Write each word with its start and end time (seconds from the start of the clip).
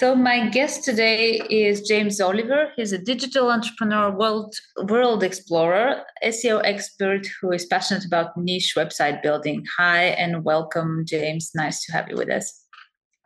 So 0.00 0.14
my 0.14 0.48
guest 0.48 0.82
today 0.82 1.42
is 1.50 1.82
James 1.82 2.22
Oliver. 2.22 2.72
He's 2.74 2.90
a 2.90 2.96
digital 2.96 3.50
entrepreneur, 3.50 4.10
world 4.10 4.54
world 4.88 5.22
explorer, 5.22 6.04
SEO 6.24 6.62
expert 6.64 7.26
who 7.38 7.52
is 7.52 7.66
passionate 7.66 8.06
about 8.06 8.34
niche 8.34 8.72
website 8.74 9.22
building. 9.22 9.62
Hi 9.76 10.04
and 10.04 10.42
welcome, 10.42 11.04
James. 11.06 11.50
Nice 11.54 11.84
to 11.84 11.92
have 11.92 12.08
you 12.08 12.16
with 12.16 12.30
us. 12.30 12.64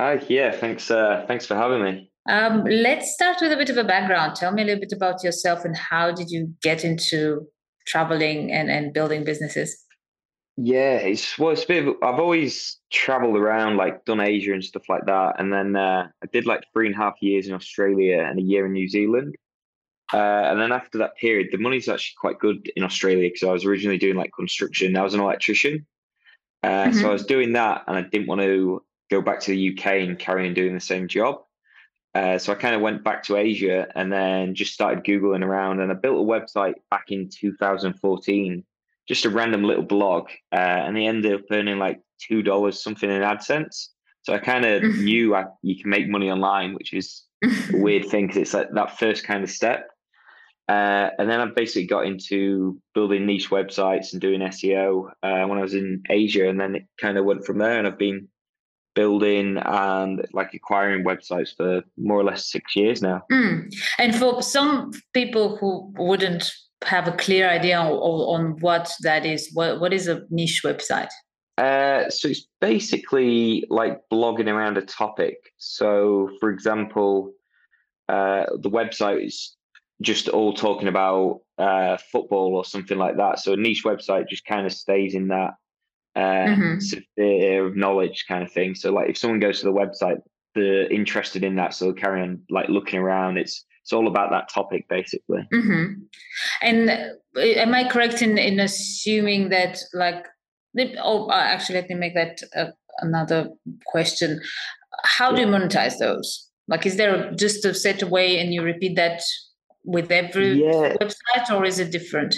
Hi, 0.00 0.20
yeah, 0.26 0.50
thanks. 0.50 0.90
Uh, 0.90 1.24
thanks 1.28 1.46
for 1.46 1.54
having 1.54 1.80
me. 1.80 2.10
Um, 2.28 2.64
let's 2.64 3.14
start 3.14 3.36
with 3.40 3.52
a 3.52 3.56
bit 3.56 3.70
of 3.70 3.76
a 3.76 3.84
background. 3.84 4.34
Tell 4.34 4.50
me 4.50 4.62
a 4.62 4.64
little 4.64 4.80
bit 4.80 4.90
about 4.90 5.22
yourself 5.22 5.64
and 5.64 5.76
how 5.76 6.10
did 6.10 6.28
you 6.28 6.52
get 6.60 6.84
into 6.84 7.46
traveling 7.86 8.50
and, 8.50 8.68
and 8.68 8.92
building 8.92 9.22
businesses? 9.22 9.83
Yeah, 10.56 10.98
it's 10.98 11.36
well, 11.36 11.50
it's 11.50 11.64
a 11.64 11.66
bit. 11.66 11.88
Of, 11.88 11.96
I've 12.02 12.20
always 12.20 12.78
travelled 12.92 13.36
around, 13.36 13.76
like 13.76 14.04
done 14.04 14.20
Asia 14.20 14.52
and 14.52 14.64
stuff 14.64 14.88
like 14.88 15.04
that, 15.06 15.40
and 15.40 15.52
then 15.52 15.74
uh, 15.74 16.08
I 16.22 16.26
did 16.32 16.46
like 16.46 16.64
three 16.72 16.86
and 16.86 16.94
a 16.94 16.98
half 16.98 17.20
years 17.20 17.48
in 17.48 17.54
Australia 17.54 18.20
and 18.20 18.38
a 18.38 18.42
year 18.42 18.66
in 18.66 18.72
New 18.72 18.88
Zealand. 18.88 19.34
Uh, 20.12 20.16
and 20.16 20.60
then 20.60 20.70
after 20.70 20.98
that 20.98 21.16
period, 21.16 21.48
the 21.50 21.58
money's 21.58 21.88
actually 21.88 22.14
quite 22.20 22.38
good 22.38 22.70
in 22.76 22.84
Australia 22.84 23.28
because 23.28 23.42
I 23.42 23.52
was 23.52 23.64
originally 23.64 23.98
doing 23.98 24.16
like 24.16 24.30
construction. 24.32 24.96
I 24.96 25.02
was 25.02 25.14
an 25.14 25.20
electrician, 25.20 25.86
uh, 26.62 26.68
mm-hmm. 26.68 27.00
so 27.00 27.08
I 27.08 27.12
was 27.12 27.26
doing 27.26 27.54
that, 27.54 27.82
and 27.88 27.96
I 27.96 28.02
didn't 28.02 28.28
want 28.28 28.42
to 28.42 28.84
go 29.10 29.20
back 29.20 29.40
to 29.40 29.50
the 29.50 29.76
UK 29.76 29.86
and 30.08 30.18
carry 30.18 30.46
on 30.46 30.54
doing 30.54 30.74
the 30.74 30.80
same 30.80 31.08
job. 31.08 31.42
Uh, 32.14 32.38
so 32.38 32.52
I 32.52 32.54
kind 32.54 32.76
of 32.76 32.80
went 32.80 33.02
back 33.02 33.24
to 33.24 33.36
Asia 33.36 33.88
and 33.96 34.12
then 34.12 34.54
just 34.54 34.72
started 34.72 35.02
googling 35.02 35.44
around, 35.44 35.80
and 35.80 35.90
I 35.90 35.96
built 35.96 36.16
a 36.16 36.24
website 36.24 36.74
back 36.92 37.06
in 37.08 37.28
2014 37.28 38.64
just 39.08 39.24
a 39.24 39.30
random 39.30 39.64
little 39.64 39.82
blog, 39.84 40.28
uh, 40.52 40.56
and 40.56 40.96
they 40.96 41.06
ended 41.06 41.34
up 41.34 41.42
earning 41.50 41.78
like 41.78 42.00
two 42.20 42.42
dollars 42.42 42.82
something 42.82 43.10
in 43.10 43.22
AdSense. 43.22 43.88
So 44.22 44.32
I 44.32 44.38
kind 44.38 44.64
of 44.64 44.82
mm-hmm. 44.82 45.04
knew 45.04 45.34
I, 45.34 45.44
you 45.62 45.80
can 45.80 45.90
make 45.90 46.08
money 46.08 46.30
online, 46.30 46.74
which 46.74 46.92
is 46.92 47.24
a 47.44 47.48
weird 47.72 48.06
thing 48.06 48.26
because 48.26 48.40
it's 48.40 48.54
like 48.54 48.68
that 48.72 48.98
first 48.98 49.24
kind 49.24 49.44
of 49.44 49.50
step. 49.50 49.88
Uh, 50.66 51.10
and 51.18 51.28
then 51.28 51.40
I 51.40 51.46
basically 51.46 51.86
got 51.86 52.06
into 52.06 52.80
building 52.94 53.26
niche 53.26 53.50
websites 53.50 54.12
and 54.12 54.20
doing 54.20 54.40
SEO 54.40 55.10
uh, 55.22 55.46
when 55.46 55.58
I 55.58 55.62
was 55.62 55.74
in 55.74 56.02
Asia, 56.08 56.48
and 56.48 56.58
then 56.58 56.76
it 56.76 56.86
kind 56.98 57.18
of 57.18 57.26
went 57.26 57.44
from 57.44 57.58
there. 57.58 57.78
And 57.78 57.86
I've 57.86 57.98
been 57.98 58.28
building 58.94 59.58
and 59.58 60.24
like 60.32 60.54
acquiring 60.54 61.04
websites 61.04 61.54
for 61.54 61.82
more 61.98 62.18
or 62.18 62.24
less 62.24 62.50
six 62.50 62.74
years 62.76 63.02
now. 63.02 63.22
Mm. 63.30 63.74
And 63.98 64.14
for 64.14 64.40
some 64.40 64.92
people 65.12 65.56
who 65.56 65.92
wouldn't 65.96 66.50
have 66.84 67.08
a 67.08 67.12
clear 67.12 67.48
idea 67.48 67.78
on, 67.78 67.90
on 67.92 68.60
what 68.60 68.92
that 69.02 69.24
is? 69.24 69.50
What 69.52 69.80
what 69.80 69.92
is 69.92 70.08
a 70.08 70.22
niche 70.30 70.62
website? 70.64 71.10
Uh, 71.56 72.10
so 72.10 72.28
it's 72.28 72.48
basically 72.60 73.64
like 73.70 74.00
blogging 74.12 74.48
around 74.48 74.76
a 74.76 74.82
topic. 74.82 75.36
So, 75.58 76.30
for 76.40 76.50
example, 76.50 77.32
uh, 78.08 78.44
the 78.60 78.70
website 78.70 79.26
is 79.26 79.56
just 80.02 80.28
all 80.28 80.52
talking 80.52 80.88
about 80.88 81.42
uh, 81.58 81.96
football 82.10 82.56
or 82.56 82.64
something 82.64 82.98
like 82.98 83.16
that. 83.18 83.38
So 83.38 83.52
a 83.52 83.56
niche 83.56 83.84
website 83.84 84.28
just 84.28 84.44
kind 84.44 84.66
of 84.66 84.72
stays 84.72 85.14
in 85.14 85.28
that 85.28 85.52
uh, 86.16 86.20
mm-hmm. 86.20 86.80
sphere 86.80 87.66
of 87.66 87.76
knowledge 87.76 88.24
kind 88.26 88.42
of 88.42 88.52
thing. 88.52 88.74
So, 88.74 88.92
like 88.92 89.10
if 89.10 89.18
someone 89.18 89.40
goes 89.40 89.60
to 89.60 89.66
the 89.66 89.72
website, 89.72 90.18
they're 90.54 90.90
interested 90.90 91.44
in 91.44 91.56
that, 91.56 91.74
so 91.74 91.86
they'll 91.86 91.94
carry 91.94 92.22
on 92.22 92.42
like 92.50 92.68
looking 92.68 92.98
around. 92.98 93.38
It's 93.38 93.64
it's 93.84 93.92
all 93.92 94.08
about 94.08 94.30
that 94.30 94.48
topic 94.48 94.88
basically. 94.88 95.46
Mm-hmm. 95.52 95.92
and 96.62 96.90
uh, 96.90 97.40
am 97.40 97.74
i 97.74 97.88
correct 97.88 98.22
in 98.22 98.38
in 98.38 98.58
assuming 98.58 99.50
that 99.50 99.78
like 99.92 100.26
oh 101.02 101.28
uh, 101.28 101.34
actually 101.34 101.76
let 101.76 101.88
me 101.88 101.94
make 101.94 102.14
that 102.14 102.40
uh, 102.56 102.70
another 103.00 103.50
question. 103.86 104.40
How 105.04 105.32
do 105.32 105.40
you 105.40 105.46
monetize 105.46 105.98
those? 105.98 106.48
Like 106.68 106.86
is 106.86 106.96
there 106.96 107.30
just 107.32 107.64
a 107.64 107.74
set 107.74 108.02
way 108.04 108.38
and 108.38 108.52
you 108.54 108.62
repeat 108.62 108.96
that 108.96 109.22
with 109.84 110.10
every 110.10 110.62
yeah. 110.64 110.96
website 111.00 111.50
or 111.50 111.64
is 111.64 111.78
it 111.78 111.90
different? 111.90 112.34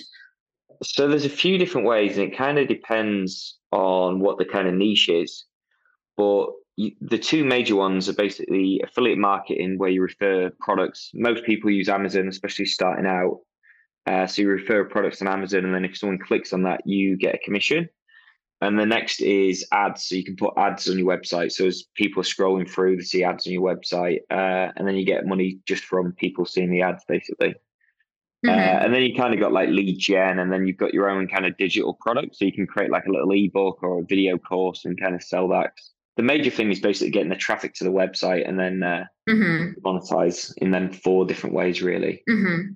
So 0.82 1.08
there's 1.08 1.24
a 1.24 1.30
few 1.30 1.58
different 1.58 1.86
ways 1.86 2.18
and 2.18 2.32
it 2.32 2.36
kind 2.36 2.58
of 2.58 2.68
depends 2.68 3.56
on 3.72 4.20
what 4.20 4.38
the 4.38 4.44
kind 4.44 4.68
of 4.68 4.74
niche 4.74 5.08
is. 5.08 5.44
But 6.16 6.46
the 6.76 7.18
two 7.18 7.44
major 7.44 7.74
ones 7.74 8.08
are 8.08 8.14
basically 8.14 8.80
affiliate 8.84 9.18
marketing, 9.18 9.78
where 9.78 9.90
you 9.90 10.02
refer 10.02 10.50
products. 10.60 11.10
Most 11.14 11.44
people 11.44 11.70
use 11.70 11.88
Amazon, 11.88 12.28
especially 12.28 12.66
starting 12.66 13.06
out. 13.06 13.40
Uh, 14.06 14.26
so 14.26 14.42
you 14.42 14.48
refer 14.48 14.84
products 14.84 15.22
on 15.22 15.28
Amazon, 15.28 15.64
and 15.64 15.74
then 15.74 15.84
if 15.84 15.96
someone 15.96 16.18
clicks 16.18 16.52
on 16.52 16.62
that, 16.64 16.82
you 16.84 17.16
get 17.16 17.34
a 17.34 17.38
commission. 17.38 17.88
And 18.60 18.78
the 18.78 18.86
next 18.86 19.20
is 19.20 19.66
ads. 19.72 20.04
So 20.04 20.14
you 20.14 20.24
can 20.24 20.36
put 20.36 20.54
ads 20.56 20.88
on 20.88 20.98
your 20.98 21.06
website. 21.06 21.52
So 21.52 21.66
as 21.66 21.84
people 21.94 22.20
are 22.20 22.24
scrolling 22.24 22.70
through, 22.70 22.96
they 22.96 23.02
see 23.02 23.24
ads 23.24 23.46
on 23.46 23.52
your 23.52 23.62
website, 23.62 24.20
uh, 24.30 24.72
and 24.76 24.86
then 24.86 24.96
you 24.96 25.04
get 25.04 25.26
money 25.26 25.58
just 25.66 25.84
from 25.84 26.12
people 26.12 26.44
seeing 26.44 26.70
the 26.70 26.82
ads, 26.82 27.04
basically. 27.08 27.54
Uh, 28.46 28.50
mm-hmm. 28.50 28.58
Uh, 28.58 28.84
and 28.84 28.94
then 28.94 29.02
you 29.02 29.14
kind 29.14 29.32
of 29.32 29.40
got 29.40 29.52
like 29.52 29.70
lead 29.70 29.98
gen, 29.98 30.38
and 30.38 30.52
then 30.52 30.66
you've 30.66 30.76
got 30.76 30.92
your 30.92 31.08
own 31.08 31.26
kind 31.26 31.46
of 31.46 31.56
digital 31.56 31.94
product. 31.94 32.36
So 32.36 32.44
you 32.44 32.52
can 32.52 32.66
create 32.66 32.90
like 32.90 33.06
a 33.06 33.10
little 33.10 33.32
ebook 33.32 33.82
or 33.82 34.00
a 34.00 34.04
video 34.04 34.36
course 34.36 34.84
and 34.84 35.00
kind 35.00 35.14
of 35.14 35.22
sell 35.22 35.48
that 35.48 35.72
the 36.16 36.22
major 36.22 36.50
thing 36.50 36.70
is 36.70 36.80
basically 36.80 37.10
getting 37.10 37.28
the 37.28 37.36
traffic 37.36 37.74
to 37.74 37.84
the 37.84 37.90
website 37.90 38.48
and 38.48 38.58
then 38.58 38.82
uh, 38.82 39.04
mm-hmm. 39.28 39.78
monetize 39.86 40.52
in 40.58 40.70
then 40.70 40.92
four 40.92 41.26
different 41.26 41.54
ways, 41.54 41.82
really. 41.82 42.22
Mm-hmm. 42.28 42.72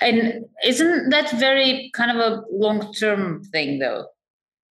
And 0.00 0.44
isn't 0.64 1.10
that 1.10 1.32
very 1.38 1.90
kind 1.94 2.16
of 2.16 2.18
a 2.18 2.42
long 2.50 2.92
term 2.94 3.42
thing, 3.44 3.80
though? 3.80 4.06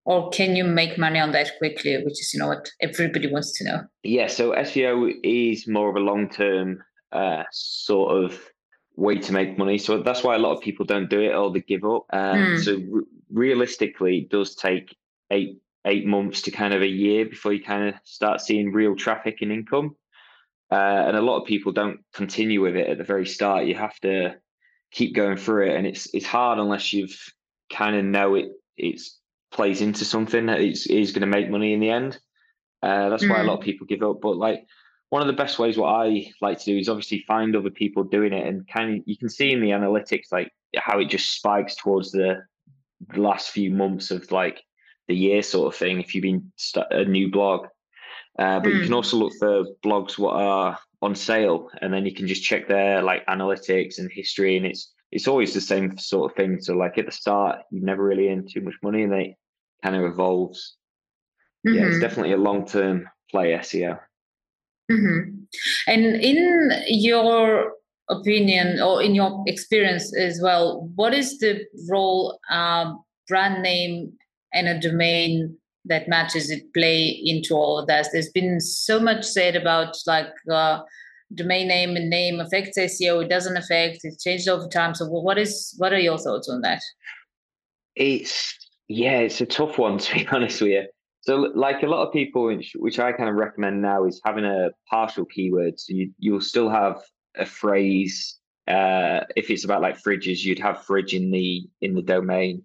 Or 0.04 0.30
can 0.30 0.56
you 0.56 0.64
make 0.64 0.98
money 0.98 1.18
on 1.18 1.32
that 1.32 1.58
quickly, 1.58 1.96
which 1.96 2.20
is, 2.20 2.32
you 2.32 2.40
know, 2.40 2.48
what 2.48 2.70
everybody 2.80 3.30
wants 3.30 3.52
to 3.58 3.64
know? 3.64 3.80
Yeah, 4.02 4.28
so 4.28 4.52
SEO 4.52 5.12
is 5.22 5.66
more 5.66 5.90
of 5.90 5.96
a 5.96 6.00
long 6.00 6.30
term 6.30 6.82
uh, 7.12 7.42
sort 7.50 8.24
of 8.24 8.38
way 8.94 9.18
to 9.18 9.32
make 9.32 9.58
money. 9.58 9.78
So 9.78 10.02
that's 10.02 10.22
why 10.22 10.36
a 10.36 10.38
lot 10.38 10.56
of 10.56 10.62
people 10.62 10.86
don't 10.86 11.10
do 11.10 11.20
it 11.20 11.34
or 11.34 11.50
they 11.50 11.60
give 11.60 11.84
up. 11.84 12.06
Um, 12.12 12.38
mm. 12.38 12.64
So 12.64 12.76
re- 12.88 13.04
realistically, 13.30 14.18
it 14.18 14.30
does 14.30 14.54
take 14.54 14.96
eight 15.30 15.60
eight 15.86 16.06
months 16.06 16.42
to 16.42 16.50
kind 16.50 16.74
of 16.74 16.82
a 16.82 16.86
year 16.86 17.24
before 17.24 17.52
you 17.52 17.62
kind 17.62 17.88
of 17.88 17.94
start 18.04 18.40
seeing 18.40 18.72
real 18.72 18.96
traffic 18.96 19.38
and 19.40 19.52
income. 19.52 19.96
Uh, 20.70 20.74
and 21.06 21.16
a 21.16 21.22
lot 21.22 21.40
of 21.40 21.46
people 21.46 21.72
don't 21.72 22.00
continue 22.12 22.60
with 22.60 22.76
it 22.76 22.88
at 22.88 22.98
the 22.98 23.04
very 23.04 23.24
start. 23.24 23.66
You 23.66 23.76
have 23.76 23.98
to 24.00 24.34
keep 24.90 25.14
going 25.14 25.36
through 25.36 25.70
it, 25.70 25.76
and 25.76 25.86
it's 25.86 26.12
it's 26.12 26.26
hard 26.26 26.58
unless 26.58 26.92
you've 26.92 27.16
kind 27.72 27.96
of 27.96 28.04
know 28.04 28.34
it 28.34 28.48
it's 28.76 29.18
plays 29.52 29.80
into 29.80 30.04
something 30.04 30.46
that 30.46 30.60
is 30.60 30.86
is 30.88 31.12
going 31.12 31.20
to 31.20 31.26
make 31.26 31.48
money 31.48 31.72
in 31.72 31.80
the 31.80 31.90
end. 31.90 32.18
Uh, 32.82 33.08
that's 33.08 33.24
mm. 33.24 33.30
why 33.30 33.40
a 33.40 33.44
lot 33.44 33.54
of 33.54 33.60
mm. 33.60 33.64
people 33.64 33.86
give 33.86 34.02
up. 34.02 34.20
But 34.20 34.36
like 34.36 34.66
one 35.10 35.22
of 35.22 35.28
the 35.28 35.34
best 35.34 35.58
ways 35.58 35.78
what 35.78 35.88
I 35.88 36.32
like 36.40 36.58
to 36.58 36.64
do 36.64 36.78
is 36.78 36.88
obviously 36.88 37.24
find 37.28 37.54
other 37.54 37.70
people 37.70 38.02
doing 38.02 38.32
it, 38.32 38.46
and 38.46 38.66
kind 38.66 38.98
of 38.98 39.02
you 39.06 39.16
can 39.16 39.28
see 39.28 39.52
in 39.52 39.60
the 39.60 39.70
analytics 39.70 40.32
like 40.32 40.50
how 40.76 40.98
it 40.98 41.08
just 41.08 41.32
spikes 41.32 41.76
towards 41.76 42.10
the 42.10 42.42
last 43.14 43.50
few 43.50 43.70
months 43.70 44.10
of 44.10 44.32
like 44.32 44.62
the 45.08 45.16
year 45.16 45.42
sort 45.42 45.72
of 45.72 45.78
thing 45.78 46.00
if 46.00 46.14
you've 46.14 46.22
been 46.22 46.52
st- 46.56 46.86
a 46.90 47.04
new 47.04 47.30
blog. 47.30 47.66
Uh, 48.38 48.60
but 48.60 48.68
mm. 48.68 48.74
you 48.74 48.80
can 48.80 48.88
hmm. 48.88 48.94
also 48.94 49.16
look 49.16 49.32
for 49.38 49.64
blogs 49.82 50.18
what 50.18 50.34
are 50.34 50.78
on 51.00 51.14
sale, 51.14 51.70
and 51.80 51.92
then 51.92 52.04
you 52.04 52.12
can 52.12 52.26
just 52.26 52.44
check 52.44 52.68
their 52.68 53.02
like 53.02 53.24
analytics 53.26 53.98
and 53.98 54.10
history, 54.12 54.56
and 54.56 54.66
it's 54.66 54.92
it's 55.10 55.26
always 55.26 55.54
the 55.54 55.60
same 55.60 55.96
sort 55.96 56.30
of 56.30 56.36
thing. 56.36 56.60
So 56.60 56.74
like 56.74 56.98
at 56.98 57.06
the 57.06 57.12
start, 57.12 57.60
you 57.70 57.80
never 57.80 58.04
really 58.04 58.28
earn 58.28 58.46
too 58.46 58.60
much 58.60 58.74
money, 58.82 59.02
and 59.04 59.12
they 59.12 59.36
kind 59.82 59.96
of 59.96 60.04
evolves. 60.04 60.76
Mm-hmm. 61.66 61.76
Yeah, 61.76 61.84
it's 61.84 61.92
mm-hmm. 61.92 62.00
definitely 62.02 62.32
a 62.32 62.36
long 62.36 62.66
term 62.66 63.08
play 63.30 63.52
SEO. 63.52 63.98
Mm-hmm. 64.90 65.30
And 65.86 66.04
in 66.04 66.70
your 66.88 67.72
opinion 68.08 68.80
or 68.80 69.02
in 69.02 69.14
your 69.14 69.42
experience 69.46 70.16
as 70.16 70.40
well, 70.42 70.90
what 70.94 71.12
is 71.14 71.38
the 71.38 71.64
role 71.90 72.38
um, 72.50 73.02
brand 73.28 73.62
name 73.62 74.12
and 74.52 74.68
a 74.68 74.78
domain 74.80 75.56
that 75.86 76.08
matches 76.08 76.50
it 76.50 76.72
play 76.74 77.20
into 77.24 77.54
all 77.54 77.78
of 77.78 77.86
that. 77.86 78.08
There's 78.12 78.30
been 78.30 78.60
so 78.60 78.98
much 78.98 79.24
said 79.24 79.56
about 79.56 79.96
like 80.06 80.32
uh, 80.50 80.80
domain 81.34 81.68
name 81.68 81.96
and 81.96 82.10
name 82.10 82.40
affects 82.40 82.78
SEO. 82.78 83.24
It 83.24 83.28
doesn't 83.28 83.56
affect. 83.56 84.00
It's 84.02 84.22
changed 84.22 84.48
over 84.48 84.68
time. 84.68 84.94
So 84.94 85.06
what 85.06 85.38
is 85.38 85.74
what 85.78 85.92
are 85.92 85.98
your 85.98 86.18
thoughts 86.18 86.48
on 86.48 86.60
that? 86.62 86.82
It's 87.94 88.54
yeah, 88.88 89.18
it's 89.18 89.40
a 89.40 89.46
tough 89.46 89.78
one 89.78 89.98
to 89.98 90.14
be 90.14 90.26
honest 90.28 90.60
with 90.60 90.70
you. 90.70 90.86
So 91.20 91.50
like 91.54 91.82
a 91.82 91.86
lot 91.86 92.06
of 92.06 92.12
people, 92.12 92.46
which, 92.46 92.72
which 92.76 93.00
I 93.00 93.10
kind 93.10 93.28
of 93.28 93.34
recommend 93.34 93.82
now, 93.82 94.04
is 94.04 94.20
having 94.24 94.44
a 94.44 94.70
partial 94.88 95.24
keyword. 95.24 95.78
So 95.78 95.94
you 95.94 96.10
you'll 96.18 96.40
still 96.40 96.70
have 96.70 97.00
a 97.36 97.46
phrase. 97.46 98.38
Uh, 98.68 99.20
if 99.36 99.50
it's 99.50 99.64
about 99.64 99.82
like 99.82 100.02
fridges, 100.02 100.44
you'd 100.44 100.58
have 100.58 100.84
fridge 100.84 101.14
in 101.14 101.30
the 101.30 101.68
in 101.80 101.94
the 101.94 102.02
domain 102.02 102.62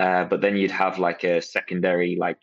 uh, 0.00 0.24
but 0.24 0.40
then 0.40 0.56
you'd 0.56 0.70
have 0.70 0.98
like 0.98 1.24
a 1.24 1.42
secondary 1.42 2.16
like 2.18 2.38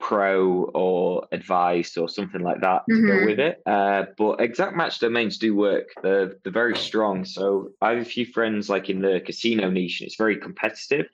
pro 0.00 0.64
or 0.74 1.26
advice 1.32 1.96
or 1.96 2.08
something 2.08 2.40
like 2.40 2.60
that 2.60 2.82
to 2.88 2.94
mm-hmm. 2.94 3.06
go 3.06 3.26
with 3.26 3.38
it. 3.40 3.62
Uh, 3.66 4.04
but 4.16 4.40
exact 4.40 4.76
match 4.76 4.98
domains 4.98 5.38
do 5.38 5.54
work. 5.54 5.88
They're 6.02 6.34
they're 6.42 6.52
very 6.52 6.76
strong. 6.76 7.24
So 7.24 7.70
I 7.80 7.90
have 7.90 8.02
a 8.02 8.04
few 8.04 8.26
friends 8.26 8.68
like 8.68 8.90
in 8.90 9.00
the 9.00 9.20
casino 9.24 9.70
niche, 9.70 10.00
and 10.00 10.08
it's 10.08 10.16
very 10.16 10.36
competitive. 10.36 11.06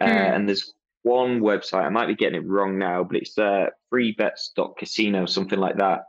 Uh, 0.00 0.06
mm. 0.06 0.34
And 0.36 0.48
there's 0.48 0.72
one 1.02 1.40
website 1.40 1.84
I 1.84 1.88
might 1.88 2.06
be 2.06 2.14
getting 2.14 2.40
it 2.42 2.46
wrong 2.46 2.78
now, 2.78 3.02
but 3.04 3.16
it's 3.16 3.36
uh, 3.36 3.66
freebets.casino, 3.92 5.26
something 5.26 5.58
like 5.58 5.78
that. 5.78 6.04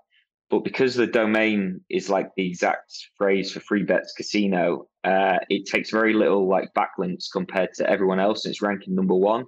But 0.51 0.65
because 0.65 0.95
the 0.95 1.07
domain 1.07 1.79
is 1.89 2.09
like 2.09 2.29
the 2.35 2.45
exact 2.45 2.93
phrase 3.17 3.53
for 3.53 3.61
free 3.61 3.83
bets 3.83 4.11
casino, 4.11 4.89
uh, 5.05 5.39
it 5.49 5.65
takes 5.65 5.91
very 5.91 6.13
little 6.13 6.47
like 6.49 6.73
backlinks 6.73 7.31
compared 7.31 7.73
to 7.75 7.89
everyone 7.89 8.19
else. 8.19 8.43
And 8.43 8.51
it's 8.51 8.61
ranking 8.61 8.93
number 8.93 9.15
one. 9.15 9.45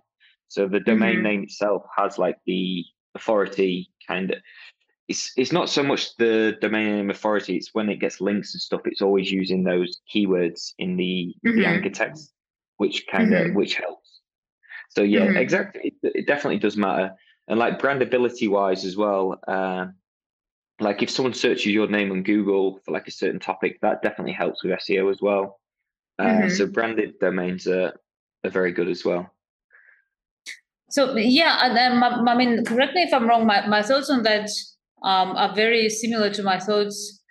So 0.48 0.68
the 0.68 0.80
domain 0.80 1.16
mm-hmm. 1.16 1.24
name 1.24 1.44
itself 1.44 1.84
has 1.98 2.18
like 2.18 2.38
the 2.46 2.86
authority 3.16 3.92
kind 4.08 4.32
of. 4.32 4.38
It's 5.10 5.34
it's 5.36 5.52
not 5.52 5.70
so 5.70 5.84
much 5.84 6.16
the 6.16 6.56
domain 6.62 6.96
name 6.96 7.10
authority. 7.10 7.58
It's 7.58 7.74
when 7.74 7.90
it 7.90 8.00
gets 8.00 8.22
links 8.22 8.54
and 8.54 8.62
stuff. 8.62 8.82
It's 8.86 9.02
always 9.02 9.30
using 9.30 9.66
those 9.66 10.00
keywords 10.14 10.72
in 10.80 10.96
the, 10.96 11.36
mm-hmm. 11.46 11.58
the 11.60 11.66
anchor 11.66 11.90
text, 11.90 12.32
which 12.78 13.06
kind 13.12 13.34
of 13.34 13.48
mm-hmm. 13.48 13.58
which 13.58 13.76
helps. 13.76 14.22
So 14.92 15.02
yeah, 15.02 15.26
mm-hmm. 15.26 15.38
exactly. 15.38 15.96
It, 16.02 16.12
it, 16.16 16.28
definitely 16.28 16.60
does 16.60 16.78
matter, 16.78 17.12
and 17.50 17.60
like 17.60 17.80
brandability 17.80 18.48
wise 18.50 18.86
as 18.86 18.96
well. 18.96 19.38
Uh, 19.46 19.88
like 20.80 21.04
if 21.04 21.10
someone 21.10 21.34
searches 21.34 21.68
your 21.68 21.88
name 21.88 22.12
on 22.12 22.24
Google 22.24 22.80
for 22.84 22.92
like 22.92 23.08
a 23.08 23.12
certain 23.12 23.40
topic, 23.40 23.80
that 23.82 24.02
definitely 24.02 24.34
helps 24.34 24.64
with 24.64 24.78
SEO 24.80 25.12
as 25.12 25.20
well. 25.22 25.60
Uh, 26.20 26.26
mm-hmm. 26.26 26.50
So 26.50 26.68
branded 26.68 27.20
domains 27.20 27.68
are 27.68 27.94
are 28.44 28.50
very 28.50 28.72
good 28.72 28.90
as 28.90 29.06
well. 29.06 29.32
So 30.90 31.16
yeah, 31.16 31.60
and 31.64 31.76
then 31.76 32.04
I 32.04 32.36
mean, 32.36 32.66
correct 32.66 32.94
me 32.94 33.02
if 33.04 33.14
I'm 33.14 33.28
wrong. 33.28 33.48
My, 33.48 33.66
my 33.68 33.82
thoughts 33.82 34.10
on 34.10 34.24
that 34.24 34.50
um, 35.04 35.36
are 35.36 35.54
very 35.56 35.90
similar 35.90 36.30
to 36.32 36.44
my 36.44 36.60
thoughts 36.60 37.22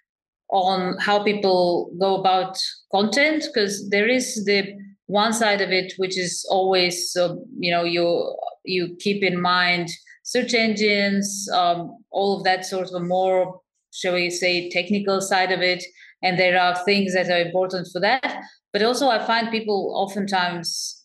on 0.50 0.96
how 0.98 1.22
people 1.22 1.90
go 1.98 2.16
about 2.16 2.58
content 2.90 3.44
because 3.46 3.88
there 3.90 4.08
is 4.08 4.44
the 4.44 4.76
one 5.06 5.32
side 5.32 5.60
of 5.60 5.70
it 5.70 5.92
which 5.96 6.18
is 6.18 6.46
always 6.50 7.16
uh, 7.16 7.34
you 7.58 7.70
know 7.70 7.84
you 7.84 8.36
you 8.64 8.96
keep 9.00 9.22
in 9.22 9.40
mind 9.40 9.88
search 10.32 10.54
engines 10.54 11.48
um, 11.52 11.98
all 12.10 12.36
of 12.36 12.44
that 12.44 12.64
sort 12.64 12.88
of 12.88 12.94
a 12.94 13.04
more 13.04 13.60
shall 13.92 14.14
we 14.14 14.30
say 14.30 14.70
technical 14.70 15.20
side 15.20 15.52
of 15.52 15.60
it. 15.60 15.84
And 16.22 16.38
there 16.38 16.58
are 16.58 16.84
things 16.84 17.14
that 17.14 17.28
are 17.28 17.46
important 17.46 17.88
for 17.92 18.00
that. 18.00 18.42
But 18.72 18.82
also 18.82 19.08
i 19.08 19.24
find 19.26 19.50
people 19.50 19.92
oftentimes 19.94 20.98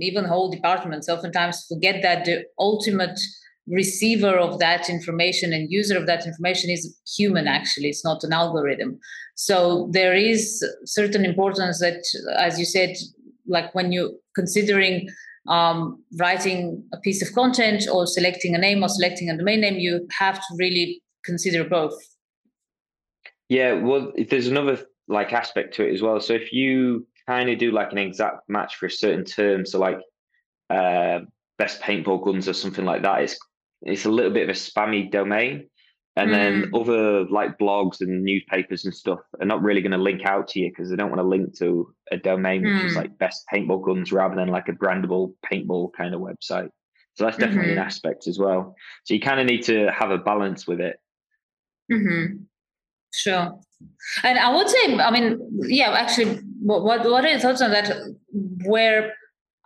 even 0.00 0.24
whole 0.24 0.50
departments 0.50 1.08
oftentimes 1.08 1.66
forget 1.68 2.00
that 2.02 2.24
the 2.24 2.44
ultimate 2.58 3.18
receiver 3.66 4.34
of 4.38 4.58
that 4.58 4.88
information 4.88 5.52
and 5.52 5.70
user 5.70 5.96
of 5.98 6.06
that 6.06 6.26
information 6.26 6.70
is 6.70 6.96
human 7.16 7.46
actually. 7.46 7.88
It's 7.88 8.04
not 8.04 8.24
an 8.24 8.32
algorithm. 8.32 8.98
So 9.34 9.88
there 9.92 10.14
is 10.14 10.64
certain 10.84 11.24
importance 11.24 11.80
that 11.80 12.02
as 12.38 12.58
you 12.58 12.64
said 12.64 12.96
like 13.46 13.74
when 13.74 13.92
you're 13.92 14.12
considering 14.34 15.08
um, 15.48 16.02
writing 16.18 16.84
a 16.92 16.98
piece 16.98 17.22
of 17.26 17.34
content 17.34 17.84
or 17.92 18.06
selecting 18.06 18.54
a 18.54 18.58
name 18.58 18.82
or 18.82 18.88
selecting 18.88 19.30
a 19.30 19.36
domain 19.36 19.60
name 19.60 19.78
you 19.78 20.06
have 20.18 20.36
to 20.36 20.54
really 20.58 21.02
consider 21.24 21.64
both 21.64 21.94
yeah 23.48 23.72
well 23.72 24.12
there's 24.28 24.46
another 24.46 24.78
like 25.08 25.32
aspect 25.32 25.74
to 25.74 25.86
it 25.86 25.92
as 25.92 26.02
well 26.02 26.20
so 26.20 26.34
if 26.34 26.52
you 26.52 27.06
kind 27.30 27.48
of 27.48 27.58
do 27.58 27.70
like 27.70 27.92
an 27.92 27.98
exact 27.98 28.48
match 28.48 28.76
for 28.76 28.86
a 28.86 28.90
certain 28.90 29.24
term. 29.24 29.64
So 29.64 29.78
like 29.78 30.00
uh, 30.68 31.20
best 31.58 31.80
paintball 31.80 32.24
guns 32.24 32.48
or 32.48 32.52
something 32.52 32.84
like 32.84 33.02
that. 33.02 33.22
It's 33.22 33.38
it's 33.82 34.04
a 34.04 34.10
little 34.10 34.32
bit 34.32 34.48
of 34.48 34.50
a 34.50 34.58
spammy 34.58 35.10
domain. 35.10 35.69
And 36.16 36.30
mm. 36.30 36.32
then 36.32 36.70
other 36.74 37.24
like 37.26 37.58
blogs 37.58 38.00
and 38.00 38.24
newspapers 38.24 38.84
and 38.84 38.94
stuff 38.94 39.20
are 39.40 39.46
not 39.46 39.62
really 39.62 39.80
going 39.80 39.92
to 39.92 39.98
link 39.98 40.26
out 40.26 40.48
to 40.48 40.60
you 40.60 40.70
because 40.70 40.90
they 40.90 40.96
don't 40.96 41.10
want 41.10 41.20
to 41.20 41.26
link 41.26 41.56
to 41.58 41.94
a 42.10 42.16
domain 42.16 42.62
which 42.62 42.72
mm. 42.72 42.84
is 42.84 42.96
like 42.96 43.16
best 43.18 43.44
paintball 43.52 43.84
guns 43.84 44.12
rather 44.12 44.34
than 44.34 44.48
like 44.48 44.68
a 44.68 44.72
brandable 44.72 45.34
paintball 45.50 45.92
kind 45.92 46.14
of 46.14 46.20
website. 46.20 46.70
So 47.14 47.24
that's 47.24 47.36
definitely 47.36 47.72
mm-hmm. 47.72 47.78
an 47.78 47.86
aspect 47.86 48.26
as 48.28 48.38
well. 48.38 48.74
So 49.04 49.14
you 49.14 49.20
kind 49.20 49.40
of 49.40 49.46
need 49.46 49.62
to 49.64 49.90
have 49.90 50.10
a 50.10 50.18
balance 50.18 50.66
with 50.66 50.80
it. 50.80 50.96
Mm-hmm. 51.92 52.36
Sure. 53.12 53.58
And 54.22 54.38
I 54.38 54.54
would 54.54 54.68
say, 54.68 54.94
I 54.98 55.10
mean, 55.10 55.38
yeah, 55.62 55.90
actually, 55.90 56.40
what 56.62 56.84
what 56.84 57.24
are 57.24 57.28
your 57.28 57.40
thoughts 57.40 57.62
on 57.62 57.70
that? 57.70 57.90
Where 58.64 59.14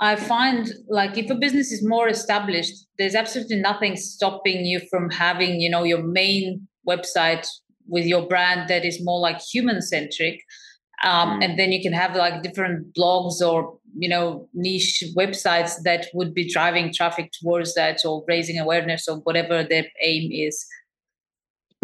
I 0.04 0.16
find 0.16 0.70
like 0.88 1.16
if 1.16 1.30
a 1.30 1.34
business 1.34 1.72
is 1.72 1.86
more 1.86 2.08
established, 2.08 2.74
there's 2.98 3.14
absolutely 3.14 3.56
nothing 3.56 3.96
stopping 3.96 4.64
you 4.66 4.80
from 4.90 5.10
having, 5.10 5.60
you 5.60 5.70
know, 5.70 5.84
your 5.84 6.02
main 6.02 6.68
website 6.86 7.46
with 7.86 8.04
your 8.04 8.26
brand 8.26 8.68
that 8.68 8.84
is 8.84 9.02
more 9.02 9.20
like 9.20 9.40
human 9.40 9.80
centric. 9.80 10.42
Um, 11.04 11.40
mm. 11.40 11.44
And 11.44 11.58
then 11.58 11.72
you 11.72 11.82
can 11.82 11.92
have 11.92 12.14
like 12.16 12.42
different 12.42 12.94
blogs 12.94 13.40
or 13.40 13.78
you 13.96 14.08
know 14.08 14.48
niche 14.54 15.04
websites 15.16 15.80
that 15.84 16.08
would 16.14 16.34
be 16.34 16.50
driving 16.50 16.92
traffic 16.92 17.30
towards 17.40 17.74
that 17.74 18.04
or 18.04 18.24
raising 18.26 18.58
awareness 18.58 19.06
or 19.08 19.18
whatever 19.18 19.62
their 19.62 19.86
aim 20.02 20.30
is. 20.32 20.66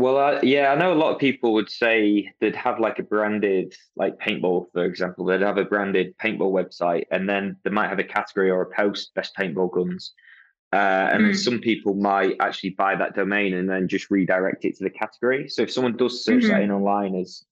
Well, 0.00 0.16
uh, 0.16 0.40
yeah, 0.42 0.72
I 0.72 0.76
know 0.76 0.92
a 0.92 0.94
lot 0.94 1.12
of 1.12 1.18
people 1.18 1.52
would 1.52 1.70
say 1.70 2.32
they'd 2.40 2.56
have 2.56 2.80
like 2.80 2.98
a 2.98 3.02
branded, 3.02 3.74
like 3.96 4.18
paintball, 4.18 4.66
for 4.72 4.84
example, 4.84 5.26
they'd 5.26 5.42
have 5.42 5.58
a 5.58 5.64
branded 5.64 6.16
paintball 6.18 6.52
website, 6.52 7.04
and 7.10 7.28
then 7.28 7.56
they 7.64 7.70
might 7.70 7.88
have 7.88 7.98
a 7.98 8.04
category 8.04 8.50
or 8.50 8.62
a 8.62 8.74
post 8.74 9.14
best 9.14 9.36
paintball 9.36 9.70
guns. 9.72 10.14
Uh, 10.72 11.10
and 11.12 11.24
mm. 11.24 11.36
some 11.36 11.58
people 11.58 11.94
might 11.94 12.36
actually 12.40 12.70
buy 12.70 12.94
that 12.94 13.14
domain 13.14 13.54
and 13.54 13.68
then 13.68 13.88
just 13.88 14.10
redirect 14.10 14.64
it 14.64 14.76
to 14.76 14.84
the 14.84 14.90
category. 14.90 15.48
So 15.48 15.62
if 15.62 15.72
someone 15.72 15.96
does 15.96 16.24
search 16.24 16.44
mm-hmm. 16.44 16.52
that 16.52 16.62
in 16.62 16.70
online 16.70 17.16
as 17.16 17.44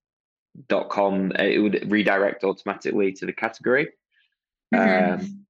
.com, 0.89 1.33
it 1.33 1.61
would 1.61 1.91
redirect 1.91 2.45
automatically 2.45 3.13
to 3.13 3.27
the 3.27 3.33
category. 3.33 3.89
Mm-hmm. 4.73 5.25
Um, 5.25 5.47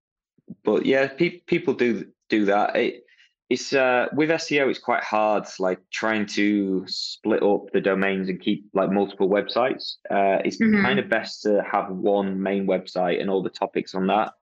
but 0.65 0.87
yeah, 0.87 1.09
pe- 1.09 1.43
people 1.47 1.75
do 1.75 2.07
do 2.31 2.47
that. 2.47 2.75
It, 2.75 3.05
it's 3.51 3.73
uh, 3.73 4.07
with 4.13 4.29
SEO, 4.29 4.69
it's 4.69 4.79
quite 4.79 5.03
hard, 5.03 5.47
like 5.59 5.81
trying 5.91 6.27
to 6.27 6.85
split 6.87 7.43
up 7.43 7.73
the 7.73 7.81
domains 7.81 8.29
and 8.29 8.41
keep 8.41 8.67
like 8.75 8.91
multiple 8.91 9.29
websites. 9.29 9.95
Uh, 10.11 10.43
it's 10.45 10.59
mm-hmm. 10.59 10.83
kind 10.83 10.99
of 10.99 11.09
best 11.09 11.43
to 11.43 11.63
have 11.71 11.91
one 11.91 12.43
main 12.43 12.67
website 12.67 13.21
and 13.21 13.31
all 13.31 13.43
the 13.43 13.49
topics 13.49 13.95
on 13.95 14.07
that, 14.09 14.33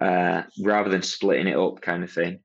uh, 0.00 0.42
rather 0.62 0.90
than 0.90 1.02
splitting 1.02 1.48
it 1.48 1.56
up, 1.56 1.80
kind 1.80 2.04
of 2.04 2.10
thing. 2.10 2.38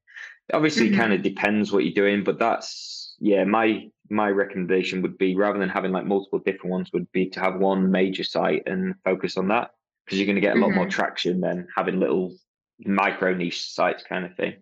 Obviously, 0.51 0.89
mm-hmm. 0.89 0.99
kind 0.99 1.13
of 1.13 1.21
depends 1.21 1.71
what 1.71 1.83
you're 1.85 1.93
doing, 1.93 2.23
but 2.23 2.39
that's 2.39 3.15
yeah. 3.19 3.43
My 3.43 3.87
my 4.09 4.29
recommendation 4.29 5.03
would 5.03 5.19
be 5.19 5.35
rather 5.35 5.59
than 5.59 5.69
having 5.69 5.91
like 5.91 6.05
multiple 6.05 6.39
different 6.39 6.71
ones, 6.71 6.89
would 6.93 7.11
be 7.11 7.29
to 7.29 7.39
have 7.39 7.59
one 7.59 7.91
major 7.91 8.23
site 8.23 8.63
and 8.65 8.95
focus 9.05 9.37
on 9.37 9.49
that 9.49 9.69
because 10.05 10.17
you're 10.17 10.25
going 10.25 10.35
to 10.35 10.41
get 10.41 10.57
a 10.57 10.59
lot 10.59 10.69
mm-hmm. 10.69 10.77
more 10.77 10.89
traction 10.89 11.41
than 11.41 11.67
having 11.75 11.99
little 11.99 12.33
micro 12.79 13.35
niche 13.35 13.69
sites, 13.69 14.03
kind 14.03 14.25
of 14.25 14.35
thing. 14.35 14.55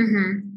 Mm-hmm. 0.00 0.56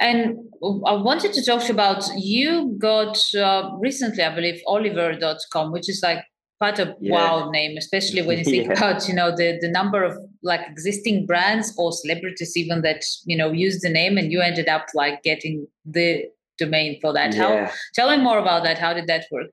And 0.00 0.36
I 0.62 0.94
wanted 0.94 1.32
to 1.34 1.44
talk 1.44 1.60
to 1.62 1.68
you 1.68 1.74
about 1.74 2.04
you 2.16 2.74
got 2.78 3.18
uh, 3.34 3.70
recently, 3.78 4.22
I 4.22 4.34
believe, 4.34 4.60
Oliver.com, 4.66 5.72
which 5.72 5.88
is 5.88 6.00
like 6.02 6.24
quite 6.58 6.78
a 6.78 6.94
yeah. 7.00 7.12
wow 7.12 7.50
name, 7.50 7.76
especially 7.76 8.22
when 8.22 8.38
you 8.38 8.44
think 8.44 8.66
yeah. 8.66 8.72
about 8.72 9.08
you 9.08 9.14
know 9.14 9.34
the 9.34 9.58
the 9.60 9.68
number 9.68 10.02
of 10.02 10.16
like 10.42 10.60
existing 10.68 11.26
brands 11.26 11.74
or 11.78 11.92
celebrities 11.92 12.56
even 12.56 12.82
that 12.82 13.02
you 13.24 13.36
know 13.36 13.52
use 13.52 13.80
the 13.80 13.90
name, 13.90 14.16
and 14.16 14.32
you 14.32 14.40
ended 14.40 14.68
up 14.68 14.86
like 14.94 15.22
getting 15.22 15.66
the 15.84 16.24
domain 16.58 16.98
for 17.00 17.12
that. 17.12 17.34
Yeah. 17.34 17.66
How 17.66 17.72
tell 17.94 18.16
me 18.16 18.22
more 18.22 18.38
about 18.38 18.64
that? 18.64 18.78
How 18.78 18.92
did 18.94 19.06
that 19.08 19.26
work? 19.30 19.48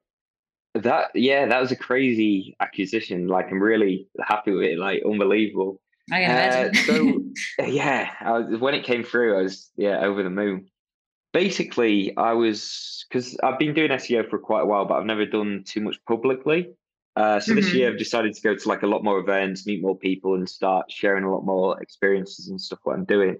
That 0.76 1.12
yeah, 1.14 1.46
that 1.48 1.60
was 1.60 1.72
a 1.72 1.76
crazy 1.76 2.56
acquisition. 2.60 3.28
Like 3.28 3.52
I'm 3.52 3.62
really 3.62 4.08
happy 4.24 4.52
with 4.52 4.64
it. 4.64 4.78
Like 4.78 5.04
unbelievable. 5.06 5.82
I 6.12 6.22
can 6.22 6.32
imagine. 6.32 7.34
Uh, 7.60 7.64
so 7.64 7.66
yeah, 7.66 8.32
was, 8.32 8.60
when 8.60 8.74
it 8.74 8.84
came 8.84 9.04
through, 9.04 9.38
I 9.40 9.44
was 9.44 9.70
yeah 9.76 10.00
over 10.00 10.24
the 10.24 10.30
moon. 10.30 10.68
Basically, 11.34 12.16
I 12.18 12.34
was 12.34 13.06
because 13.08 13.38
I've 13.44 13.60
been 13.60 13.74
doing 13.74 13.92
SEO 13.92 14.30
for 14.30 14.40
quite 14.40 14.62
a 14.62 14.66
while, 14.66 14.86
but 14.86 14.96
I've 14.96 15.06
never 15.06 15.26
done 15.26 15.64
too 15.66 15.82
much 15.82 15.98
publicly. 16.08 16.70
Uh, 17.16 17.40
so 17.40 17.52
mm-hmm. 17.52 17.62
this 17.62 17.74
year, 17.74 17.92
I've 17.92 17.98
decided 17.98 18.34
to 18.34 18.42
go 18.42 18.56
to 18.56 18.70
like 18.70 18.84
a 18.84 18.88
lot 18.88 19.04
more 19.04 19.20
events, 19.20 19.66
meet 19.68 19.82
more 19.82 19.98
people, 19.98 20.36
and 20.36 20.48
start 20.48 20.92
sharing 20.92 21.24
a 21.24 21.32
lot 21.32 21.46
more 21.46 21.82
experiences 21.82 22.48
and 22.48 22.60
stuff 22.60 22.80
what 22.84 22.96
I'm 22.96 23.06
doing. 23.06 23.38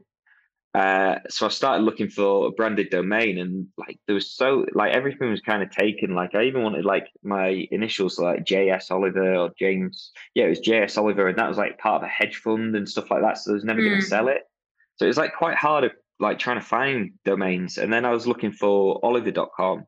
Uh, 0.74 1.16
so 1.28 1.46
I 1.46 1.50
started 1.50 1.84
looking 1.84 2.10
for 2.10 2.48
a 2.48 2.52
branded 2.52 2.90
domain, 2.92 3.38
and 3.38 3.68
like 3.78 4.00
there 4.08 4.14
was 4.14 4.32
so 4.32 4.66
like 4.74 4.94
everything 4.94 5.30
was 5.30 5.42
kind 5.42 5.62
of 5.62 5.70
taken. 5.70 6.16
Like 6.16 6.34
I 6.34 6.44
even 6.44 6.64
wanted 6.64 6.86
like 6.86 7.08
my 7.24 7.68
initials 7.72 8.18
like 8.18 8.46
JS 8.46 8.90
Oliver 8.90 9.36
or 9.36 9.52
James. 9.60 10.12
Yeah, 10.34 10.46
it 10.46 10.50
was 10.50 10.62
JS 10.62 10.98
Oliver, 10.98 11.28
and 11.28 11.38
that 11.38 11.50
was 11.50 11.58
like 11.58 11.78
part 11.78 12.02
of 12.02 12.08
a 12.08 12.10
hedge 12.10 12.38
fund 12.38 12.76
and 12.76 12.88
stuff 12.88 13.12
like 13.12 13.22
that. 13.22 13.38
So 13.38 13.52
I 13.52 13.54
was 13.56 13.66
never 13.66 13.82
mm. 13.82 13.90
going 13.90 14.02
to 14.02 14.08
sell 14.08 14.30
it. 14.30 14.44
So 14.96 15.06
it 15.06 15.10
was 15.10 15.18
like 15.18 15.36
quite 15.36 15.58
hard, 15.58 15.84
of 15.84 15.92
like 16.20 16.40
trying 16.40 16.60
to 16.60 16.66
find 16.66 17.12
domains. 17.26 17.78
And 17.78 17.92
then 17.92 18.06
I 18.06 18.12
was 18.12 18.26
looking 18.26 18.54
for 18.54 19.00
Oliver.com, 19.04 19.86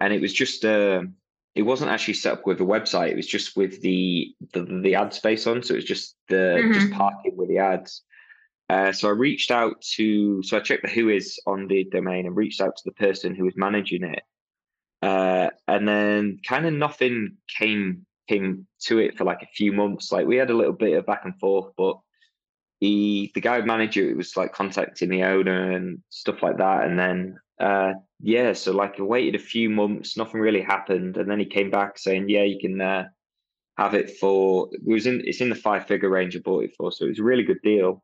and 0.00 0.12
it 0.12 0.20
was 0.20 0.32
just 0.32 0.64
uh, 0.64 1.02
it 1.54 1.62
wasn't 1.62 1.90
actually 1.92 2.14
set 2.14 2.32
up 2.32 2.46
with 2.46 2.60
a 2.60 2.64
website. 2.64 3.10
It 3.10 3.16
was 3.16 3.28
just 3.28 3.56
with 3.56 3.80
the 3.80 4.34
the, 4.54 4.64
the 4.82 4.96
ad 4.96 5.14
space 5.14 5.46
on. 5.46 5.62
So 5.62 5.74
it 5.74 5.78
was 5.78 5.84
just 5.84 6.16
the 6.28 6.58
mm-hmm. 6.58 6.72
just 6.72 6.90
parking 6.90 7.36
with 7.36 7.48
the 7.48 7.58
ads. 7.58 8.02
Uh, 8.68 8.92
so 8.92 9.08
I 9.08 9.12
reached 9.12 9.50
out 9.50 9.80
to 9.94 10.42
so 10.42 10.56
I 10.56 10.60
checked 10.60 10.82
the 10.82 10.88
who 10.88 11.08
is 11.08 11.38
on 11.46 11.68
the 11.68 11.84
domain 11.84 12.26
and 12.26 12.36
reached 12.36 12.60
out 12.60 12.76
to 12.76 12.82
the 12.84 12.92
person 12.92 13.34
who 13.34 13.44
was 13.44 13.56
managing 13.56 14.04
it. 14.04 14.22
Uh, 15.02 15.50
and 15.68 15.86
then 15.86 16.38
kind 16.46 16.66
of 16.66 16.72
nothing 16.72 17.36
came 17.58 18.06
came 18.28 18.66
to 18.80 18.98
it 18.98 19.16
for 19.16 19.24
like 19.24 19.42
a 19.42 19.54
few 19.54 19.72
months. 19.72 20.10
Like 20.10 20.26
we 20.26 20.36
had 20.36 20.50
a 20.50 20.56
little 20.56 20.72
bit 20.72 20.96
of 20.96 21.06
back 21.06 21.22
and 21.24 21.38
forth, 21.38 21.72
but 21.76 21.98
he 22.80 23.30
the 23.34 23.40
guy 23.40 23.60
manager 23.60 24.08
it 24.08 24.16
was 24.16 24.36
like 24.36 24.52
contacting 24.52 25.08
the 25.10 25.22
owner 25.22 25.72
and 25.72 26.02
stuff 26.10 26.42
like 26.42 26.58
that. 26.58 26.84
And 26.84 26.98
then 26.98 27.38
uh, 27.58 27.94
yeah, 28.20 28.52
so 28.52 28.72
like 28.72 28.98
I 28.98 29.02
waited 29.02 29.34
a 29.40 29.44
few 29.44 29.70
months, 29.70 30.16
nothing 30.16 30.40
really 30.40 30.62
happened, 30.62 31.16
and 31.16 31.30
then 31.30 31.38
he 31.38 31.46
came 31.46 31.70
back 31.70 31.98
saying, 31.98 32.28
"Yeah, 32.28 32.42
you 32.42 32.58
can 32.60 32.80
uh, 32.80 33.04
have 33.78 33.94
it 33.94 34.18
for." 34.18 34.68
It 34.72 34.82
was 34.84 35.06
in 35.06 35.22
it's 35.24 35.40
in 35.40 35.48
the 35.48 35.54
five 35.54 35.86
figure 35.86 36.10
range 36.10 36.36
I 36.36 36.40
bought 36.40 36.64
it 36.64 36.74
for, 36.76 36.92
so 36.92 37.06
it 37.06 37.10
was 37.10 37.18
a 37.18 37.24
really 37.24 37.44
good 37.44 37.62
deal. 37.62 38.02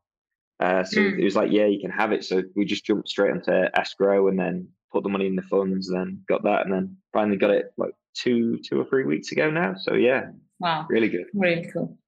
Uh, 0.62 0.84
so 0.84 1.00
mm. 1.00 1.18
it 1.18 1.24
was 1.24 1.34
like, 1.34 1.50
"Yeah, 1.50 1.66
you 1.66 1.80
can 1.80 1.90
have 1.90 2.12
it." 2.12 2.24
So 2.24 2.40
we 2.54 2.64
just 2.64 2.84
jumped 2.84 3.08
straight 3.08 3.32
onto 3.32 3.50
escrow 3.74 4.28
and 4.28 4.38
then 4.38 4.68
put 4.92 5.02
the 5.02 5.08
money 5.08 5.26
in 5.26 5.34
the 5.34 5.42
funds, 5.42 5.90
then 5.90 6.22
got 6.28 6.44
that, 6.44 6.64
and 6.64 6.72
then 6.72 6.96
finally 7.12 7.36
got 7.36 7.50
it 7.50 7.72
like 7.76 7.94
two 8.14 8.58
two 8.58 8.80
or 8.80 8.84
three 8.84 9.04
weeks 9.04 9.32
ago 9.32 9.50
now. 9.50 9.74
So 9.76 9.94
yeah, 9.94 10.26
wow, 10.60 10.86
really 10.88 11.08
good, 11.08 11.26
really 11.34 11.68
cool, 11.72 11.98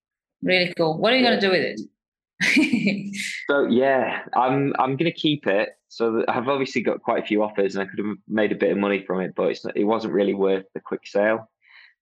really 0.41 0.73
cool. 0.77 0.97
What 0.99 1.13
are 1.13 1.17
you 1.17 1.25
yeah. 1.25 1.31
gonna 1.31 1.41
do 1.41 1.51
with 1.51 1.81
it? 2.43 3.17
so 3.51 3.67
yeah, 3.67 4.23
I'm 4.37 4.73
I'm 4.79 4.97
gonna 4.97 5.11
keep 5.11 5.49
it. 5.49 5.71
So 5.89 6.25
I've 6.29 6.47
obviously 6.47 6.83
got 6.83 7.03
quite 7.03 7.25
a 7.25 7.27
few 7.27 7.43
offers, 7.43 7.75
and 7.75 7.83
I 7.83 7.91
could 7.91 7.99
have 7.99 8.17
made 8.29 8.53
a 8.53 8.57
bit 8.57 8.71
of 8.71 8.79
money 8.79 9.03
from 9.05 9.21
it, 9.21 9.35
but 9.35 9.49
it's 9.49 9.65
it 9.75 9.83
wasn't 9.83 10.13
really 10.13 10.35
worth 10.35 10.67
the 10.75 10.81
quick 10.81 11.09
sale. 11.09 11.51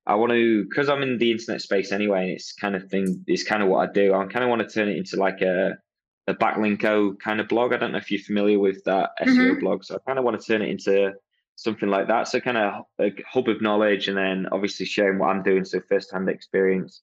I 0.06 0.16
want 0.16 0.32
to 0.32 0.66
because 0.68 0.90
I'm 0.90 1.02
in 1.02 1.16
the 1.16 1.30
internet 1.30 1.62
space 1.62 1.92
anyway, 1.92 2.24
and 2.24 2.30
it's 2.32 2.52
kind 2.52 2.76
of 2.76 2.90
thing. 2.90 3.24
It's 3.26 3.44
kind 3.44 3.62
of 3.62 3.70
what 3.70 3.88
I 3.88 3.90
do. 3.90 4.12
I 4.12 4.26
kind 4.26 4.44
of 4.44 4.50
want 4.50 4.60
to 4.60 4.68
turn 4.68 4.90
it 4.90 4.98
into 4.98 5.16
like 5.16 5.40
a 5.40 5.78
a 6.26 6.34
backlinko 6.34 7.18
kind 7.18 7.40
of 7.40 7.48
blog. 7.48 7.72
I 7.72 7.78
don't 7.78 7.92
know 7.92 7.98
if 7.98 8.10
you're 8.10 8.20
familiar 8.20 8.58
with 8.58 8.82
that 8.84 9.10
SEO 9.22 9.36
mm-hmm. 9.36 9.60
blog, 9.60 9.84
so 9.84 9.96
I 9.96 9.98
kind 10.06 10.18
of 10.18 10.24
want 10.24 10.40
to 10.40 10.46
turn 10.46 10.62
it 10.62 10.70
into 10.70 11.12
something 11.56 11.88
like 11.88 12.08
that. 12.08 12.28
So 12.28 12.40
kind 12.40 12.58
of 12.58 12.84
a 13.00 13.12
hub 13.26 13.48
of 13.48 13.60
knowledge, 13.60 14.08
and 14.08 14.16
then 14.16 14.46
obviously 14.52 14.86
sharing 14.86 15.18
what 15.18 15.28
I'm 15.30 15.42
doing, 15.42 15.64
so 15.64 15.80
first 15.88 16.12
hand 16.12 16.28
experience. 16.28 17.02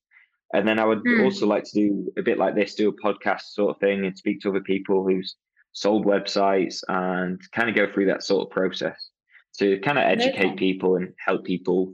And 0.53 0.67
then 0.67 0.79
I 0.79 0.85
would 0.85 1.03
mm. 1.03 1.23
also 1.23 1.45
like 1.45 1.63
to 1.65 1.71
do 1.73 2.11
a 2.17 2.23
bit 2.23 2.39
like 2.39 2.55
this, 2.55 2.73
do 2.73 2.89
a 2.89 2.93
podcast 2.93 3.41
sort 3.41 3.75
of 3.75 3.79
thing 3.79 4.05
and 4.05 4.17
speak 4.17 4.41
to 4.41 4.49
other 4.49 4.61
people 4.61 5.05
who's 5.05 5.35
sold 5.73 6.05
websites 6.05 6.81
and 6.87 7.39
kind 7.51 7.69
of 7.69 7.75
go 7.75 7.91
through 7.91 8.07
that 8.07 8.23
sort 8.23 8.47
of 8.47 8.51
process 8.51 9.09
to 9.57 9.79
kind 9.79 9.97
of 9.97 10.05
educate 10.05 10.57
people 10.57 10.95
and 10.95 11.13
help 11.23 11.43
people 11.43 11.93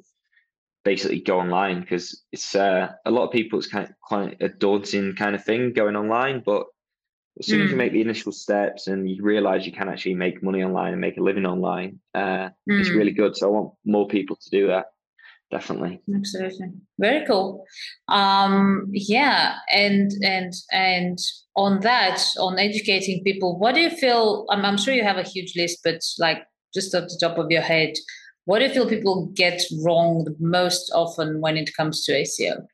basically 0.83 1.19
go 1.19 1.39
online 1.39 1.81
because 1.81 2.23
it's 2.31 2.55
uh, 2.55 2.87
a 3.05 3.11
lot 3.11 3.25
of 3.25 3.31
people 3.31 3.57
it's 3.57 3.67
kind 3.67 3.85
of 3.89 3.93
quite 4.01 4.37
a 4.39 4.47
daunting 4.47 5.15
kind 5.15 5.35
of 5.35 5.43
thing 5.43 5.73
going 5.73 5.95
online 5.95 6.41
but 6.45 6.67
as 7.39 7.47
soon 7.47 7.59
mm. 7.59 7.63
as 7.63 7.69
you 7.69 7.75
hmm. 7.75 7.79
make 7.79 7.91
the 7.91 8.01
initial 8.01 8.31
steps 8.31 8.87
and 8.87 9.09
you 9.09 9.21
realize 9.23 9.65
you 9.65 9.71
can 9.71 9.89
actually 9.89 10.13
make 10.13 10.41
money 10.41 10.63
online 10.63 10.93
and 10.93 11.01
make 11.01 11.17
a 11.17 11.21
living 11.21 11.45
online 11.45 11.99
uh, 12.13 12.49
mm. 12.69 12.79
it's 12.79 12.89
really 12.89 13.11
good 13.11 13.35
so 13.35 13.47
i 13.47 13.49
want 13.49 13.73
more 13.85 14.07
people 14.07 14.35
to 14.35 14.49
do 14.49 14.67
that 14.67 14.85
definitely 15.51 16.01
absolutely 16.15 16.67
very 16.97 17.25
cool 17.25 17.63
um 18.07 18.87
yeah 18.91 19.55
and 19.71 20.11
and 20.23 20.53
and 20.71 21.19
on 21.55 21.79
that 21.81 22.19
on 22.39 22.57
educating 22.57 23.23
people 23.23 23.59
what 23.59 23.75
do 23.75 23.81
you 23.81 23.91
feel 23.91 24.45
I'm, 24.49 24.65
I'm 24.65 24.77
sure 24.77 24.93
you 24.93 25.03
have 25.03 25.17
a 25.17 25.23
huge 25.23 25.53
list 25.55 25.79
but 25.83 26.01
like 26.17 26.43
just 26.73 26.95
off 26.95 27.03
the 27.03 27.17
top 27.21 27.37
of 27.37 27.51
your 27.51 27.61
head 27.61 27.93
what 28.45 28.59
do 28.59 28.65
you 28.65 28.73
feel 28.73 28.89
people 28.89 29.27
get 29.35 29.61
wrong 29.83 30.23
the 30.23 30.35
most 30.39 30.91
often 30.95 31.41
when 31.41 31.57
it 31.57 31.69
comes 31.75 32.03
to 32.05 32.13
seo 32.23 32.65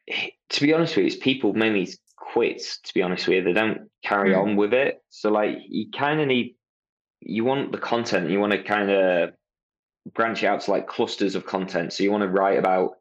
to 0.50 0.62
be 0.62 0.74
honest 0.74 0.96
with 0.96 1.03
you 1.03 1.08
it's 1.08 1.15
people 1.18 1.53
mainly 1.53 1.89
quit 2.31 2.61
to 2.83 2.93
be 2.93 3.01
honest 3.01 3.27
with 3.27 3.38
you 3.38 3.43
they 3.43 3.53
don't 3.53 3.89
carry 4.03 4.31
mm. 4.31 4.41
on 4.41 4.55
with 4.55 4.73
it 4.73 5.03
so 5.09 5.29
like 5.29 5.57
you 5.67 5.89
kind 5.91 6.21
of 6.21 6.27
need 6.27 6.55
you 7.19 7.43
want 7.43 7.71
the 7.71 7.77
content 7.77 8.29
you 8.29 8.39
want 8.39 8.51
to 8.51 8.63
kind 8.63 8.89
of 8.89 9.31
branch 10.13 10.43
out 10.43 10.61
to 10.61 10.71
like 10.71 10.88
clusters 10.88 11.35
of 11.35 11.45
content. 11.45 11.93
So 11.93 12.03
you 12.03 12.11
want 12.11 12.23
to 12.23 12.29
write 12.29 12.57
about 12.57 12.95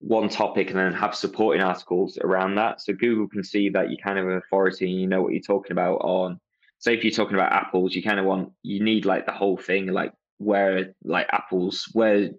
one 0.00 0.28
topic 0.28 0.70
and 0.70 0.78
then 0.78 0.92
have 0.92 1.14
supporting 1.14 1.62
articles 1.62 2.18
around 2.18 2.56
that. 2.56 2.80
So 2.80 2.92
Google 2.92 3.28
can 3.28 3.44
see 3.44 3.68
that 3.70 3.90
you 3.90 3.96
kind 4.02 4.18
of 4.18 4.28
an 4.28 4.36
authority 4.36 4.90
and 4.90 5.00
you 5.00 5.06
know 5.06 5.22
what 5.22 5.32
you're 5.32 5.42
talking 5.42 5.72
about 5.72 5.96
on 5.96 6.40
say 6.78 6.94
if 6.94 7.04
you're 7.04 7.12
talking 7.12 7.34
about 7.34 7.52
apples, 7.52 7.94
you 7.94 8.02
kind 8.02 8.20
of 8.20 8.26
want 8.26 8.52
you 8.62 8.82
need 8.82 9.06
like 9.06 9.26
the 9.26 9.32
whole 9.32 9.56
thing, 9.56 9.86
like 9.86 10.12
where 10.38 10.94
like 11.04 11.26
apples, 11.30 11.88
where 11.92 12.30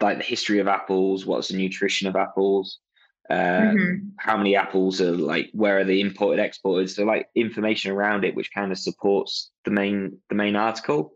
like 0.00 0.18
the 0.18 0.24
history 0.24 0.58
of 0.58 0.66
apples, 0.66 1.24
what's 1.24 1.48
the 1.48 1.56
nutrition 1.56 2.08
of 2.08 2.16
apples, 2.16 2.78
uh, 3.30 3.34
mm-hmm. 3.34 4.08
how 4.18 4.36
many 4.36 4.54
apples 4.54 5.00
are 5.00 5.12
like 5.12 5.50
where 5.52 5.78
are 5.78 5.84
they 5.84 6.00
imported, 6.00 6.42
exported. 6.42 6.90
So 6.90 7.04
like 7.04 7.28
information 7.34 7.90
around 7.90 8.24
it 8.24 8.34
which 8.34 8.52
kind 8.52 8.70
of 8.70 8.78
supports 8.78 9.50
the 9.64 9.70
main 9.70 10.18
the 10.28 10.34
main 10.34 10.56
article. 10.56 11.12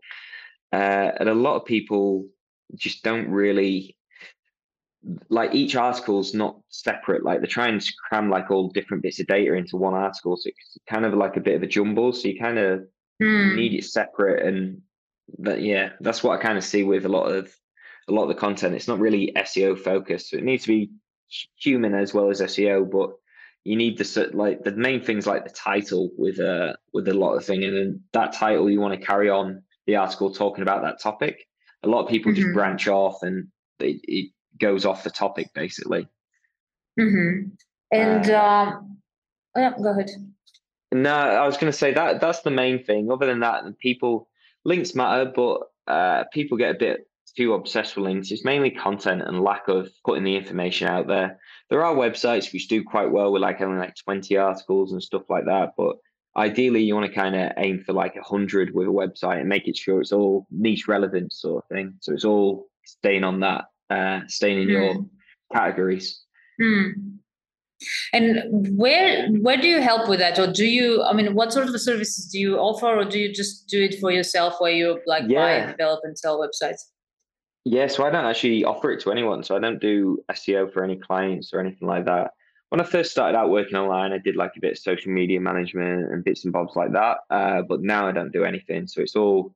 Uh, 0.71 1.11
and 1.19 1.29
a 1.29 1.33
lot 1.33 1.55
of 1.55 1.65
people 1.65 2.27
just 2.75 3.03
don't 3.03 3.29
really 3.29 3.95
like 5.29 5.53
each 5.55 5.75
article's 5.75 6.33
not 6.33 6.59
separate. 6.69 7.23
Like 7.23 7.39
they're 7.39 7.47
trying 7.47 7.79
to 7.79 7.93
cram 8.07 8.29
like 8.29 8.51
all 8.51 8.69
different 8.69 9.03
bits 9.03 9.19
of 9.19 9.27
data 9.27 9.53
into 9.53 9.77
one 9.77 9.93
article, 9.93 10.35
so 10.37 10.49
it's 10.49 10.77
kind 10.89 11.05
of 11.05 11.13
like 11.13 11.37
a 11.37 11.41
bit 11.41 11.55
of 11.55 11.63
a 11.63 11.67
jumble. 11.67 12.11
So 12.11 12.27
you 12.27 12.39
kind 12.39 12.59
of 12.59 12.81
mm. 13.21 13.55
need 13.55 13.73
it 13.73 13.85
separate, 13.85 14.45
and 14.45 14.81
that 15.39 15.61
yeah, 15.61 15.91
that's 16.01 16.23
what 16.23 16.37
I 16.37 16.41
kind 16.41 16.57
of 16.57 16.63
see 16.63 16.83
with 16.83 17.05
a 17.05 17.09
lot 17.09 17.27
of 17.27 17.51
a 18.09 18.11
lot 18.11 18.23
of 18.23 18.29
the 18.29 18.35
content. 18.35 18.75
It's 18.75 18.87
not 18.87 18.99
really 18.99 19.31
SEO 19.35 19.79
focused. 19.79 20.29
So 20.29 20.37
it 20.37 20.43
needs 20.43 20.63
to 20.63 20.69
be 20.69 20.91
human 21.57 21.93
as 21.93 22.13
well 22.13 22.29
as 22.29 22.41
SEO, 22.41 22.89
but 22.89 23.11
you 23.63 23.75
need 23.75 23.97
the 23.97 24.29
like 24.33 24.63
the 24.63 24.71
main 24.71 25.01
things 25.01 25.27
like 25.27 25.43
the 25.43 25.51
title 25.51 26.09
with 26.17 26.39
a 26.39 26.77
with 26.93 27.07
a 27.07 27.13
lot 27.13 27.33
of 27.33 27.45
thing, 27.45 27.63
and 27.63 27.75
then 27.75 28.03
that 28.13 28.33
title 28.33 28.69
you 28.69 28.79
want 28.79 28.99
to 28.99 29.05
carry 29.05 29.29
on 29.29 29.63
the 29.85 29.95
article 29.95 30.31
talking 30.31 30.61
about 30.61 30.83
that 30.83 31.01
topic. 31.01 31.47
A 31.83 31.87
lot 31.87 32.03
of 32.03 32.09
people 32.09 32.31
mm-hmm. 32.31 32.41
just 32.41 32.53
branch 32.53 32.87
off 32.87 33.23
and 33.23 33.47
it, 33.79 33.99
it, 34.03 34.31
goes 34.59 34.85
off 34.85 35.05
the 35.05 35.09
topic 35.09 35.47
basically. 35.53 36.05
Mm-hmm. 36.99 37.47
And 37.91 38.29
uh, 38.29 38.71
um, 38.75 38.97
oh, 39.55 39.61
yeah, 39.61 39.73
go 39.77 39.91
ahead. 39.91 40.09
No, 40.91 41.13
I 41.13 41.45
was 41.45 41.55
going 41.55 41.71
to 41.71 41.77
say 41.77 41.93
that 41.93 42.19
that's 42.19 42.41
the 42.41 42.51
main 42.51 42.83
thing. 42.83 43.09
Other 43.09 43.25
than 43.25 43.39
that, 43.39 43.63
people 43.79 44.27
links 44.65 44.95
matter, 44.95 45.31
but 45.33 45.61
uh, 45.87 46.25
people 46.33 46.57
get 46.57 46.75
a 46.75 46.77
bit 46.77 47.08
too 47.31 47.53
obsessed 47.53 47.95
with 47.95 48.05
links. 48.05 48.31
It's 48.31 48.45
mainly 48.45 48.71
content 48.71 49.23
and 49.23 49.41
lack 49.41 49.67
of 49.67 49.89
putting 50.05 50.23
the 50.23 50.35
information 50.35 50.87
out 50.87 51.07
there. 51.07 51.39
There 51.69 51.83
are 51.83 51.95
websites 51.95 52.51
which 52.51 52.67
do 52.67 52.83
quite 52.83 53.11
well 53.11 53.31
with 53.31 53.41
like 53.41 53.61
only 53.61 53.79
like 53.79 53.95
20 53.95 54.37
articles 54.37 54.91
and 54.91 55.01
stuff 55.01 55.23
like 55.29 55.45
that, 55.45 55.73
but 55.77 55.97
ideally 56.37 56.81
you 56.81 56.95
want 56.95 57.07
to 57.07 57.13
kind 57.13 57.35
of 57.35 57.51
aim 57.57 57.83
for 57.85 57.93
like 57.93 58.15
a 58.15 58.23
hundred 58.23 58.73
with 58.73 58.87
a 58.87 58.91
website 58.91 59.39
and 59.39 59.49
make 59.49 59.67
it 59.67 59.77
sure 59.77 60.01
it's 60.01 60.11
all 60.11 60.47
niche 60.51 60.87
relevant 60.87 61.33
sort 61.33 61.63
of 61.63 61.75
thing. 61.75 61.93
So 62.01 62.13
it's 62.13 62.25
all 62.25 62.67
staying 62.85 63.23
on 63.23 63.39
that, 63.41 63.65
uh, 63.89 64.21
staying 64.27 64.61
in 64.61 64.67
mm. 64.67 64.71
your 64.71 64.93
hmm. 64.95 65.03
categories. 65.53 66.23
Mm. 66.61 67.19
And 68.11 68.77
where 68.77 69.29
where 69.29 69.55
do 69.55 69.67
you 69.67 69.81
help 69.81 70.09
with 70.09 70.19
that, 70.19 70.37
or 70.37 70.51
do 70.51 70.65
you? 70.65 71.01
I 71.01 71.13
mean, 71.13 71.33
what 71.33 71.53
sort 71.53 71.69
of 71.69 71.79
services 71.79 72.25
do 72.25 72.37
you 72.37 72.57
offer, 72.57 72.87
or 72.87 73.05
do 73.05 73.17
you 73.17 73.33
just 73.33 73.69
do 73.69 73.81
it 73.81 73.97
for 74.01 74.11
yourself, 74.11 74.55
where 74.59 74.73
you 74.73 74.99
like 75.05 75.23
yeah. 75.27 75.39
buy, 75.39 75.51
and 75.51 75.71
develop, 75.71 76.01
and 76.03 76.19
sell 76.19 76.41
websites? 76.41 76.81
Yeah, 77.69 77.87
so 77.87 78.05
I 78.05 78.09
don't 78.09 78.25
actually 78.25 78.63
offer 78.63 78.91
it 78.91 79.01
to 79.01 79.11
anyone. 79.11 79.43
So 79.43 79.55
I 79.55 79.59
don't 79.59 79.79
do 79.79 80.23
SEO 80.31 80.71
for 80.73 80.83
any 80.83 80.95
clients 80.95 81.53
or 81.53 81.59
anything 81.59 81.87
like 81.87 82.05
that 82.05 82.31
when 82.69 82.79
I 82.79 82.83
first 82.83 83.11
started 83.11 83.37
out 83.37 83.49
working 83.49 83.77
online, 83.77 84.13
I 84.13 84.19
did 84.19 84.35
like 84.35 84.51
a 84.55 84.59
bit 84.59 84.73
of 84.73 84.77
social 84.77 85.11
media 85.11 85.39
management 85.39 86.11
and 86.11 86.23
bits 86.23 86.43
and 86.43 86.53
bobs 86.53 86.75
like 86.75 86.93
that. 86.93 87.17
Uh, 87.29 87.63
but 87.63 87.81
now 87.81 88.07
I 88.07 88.11
don't 88.11 88.31
do 88.31 88.45
anything. 88.45 88.87
So 88.87 89.01
it's 89.01 89.15
all 89.15 89.53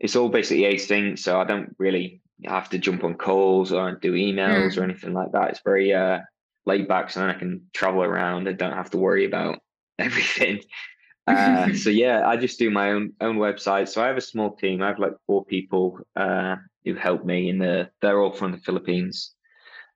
it's 0.00 0.16
all 0.16 0.28
basically 0.28 0.64
async. 0.64 1.18
So 1.18 1.40
I 1.40 1.44
don't 1.44 1.74
really 1.78 2.20
have 2.44 2.68
to 2.70 2.78
jump 2.78 3.04
on 3.04 3.14
calls 3.14 3.72
or 3.72 3.92
do 3.92 4.12
emails 4.12 4.72
mm. 4.72 4.78
or 4.78 4.84
anything 4.84 5.14
like 5.14 5.32
that. 5.32 5.50
It's 5.50 5.60
very 5.64 5.92
uh, 5.94 6.20
laid 6.66 6.88
back, 6.88 7.10
so 7.10 7.20
then 7.20 7.30
I 7.30 7.38
can 7.38 7.62
travel 7.72 8.02
around 8.02 8.48
and 8.48 8.58
don't 8.58 8.72
have 8.72 8.90
to 8.90 8.98
worry 8.98 9.24
about 9.24 9.60
everything. 9.98 10.60
Uh, 11.28 11.72
so 11.74 11.90
yeah, 11.90 12.26
I 12.26 12.36
just 12.36 12.58
do 12.58 12.70
my 12.70 12.90
own 12.90 13.12
own 13.20 13.36
website. 13.36 13.88
So 13.88 14.02
I 14.02 14.08
have 14.08 14.16
a 14.16 14.20
small 14.20 14.56
team. 14.56 14.82
I 14.82 14.88
have 14.88 14.98
like 14.98 15.14
four 15.28 15.44
people 15.44 16.00
uh, 16.16 16.56
who 16.88 16.94
help 16.94 17.24
me, 17.24 17.48
in 17.48 17.58
the, 17.58 17.90
they're 18.00 18.20
all 18.20 18.32
from 18.32 18.52
the 18.52 18.58
Philippines. 18.58 19.34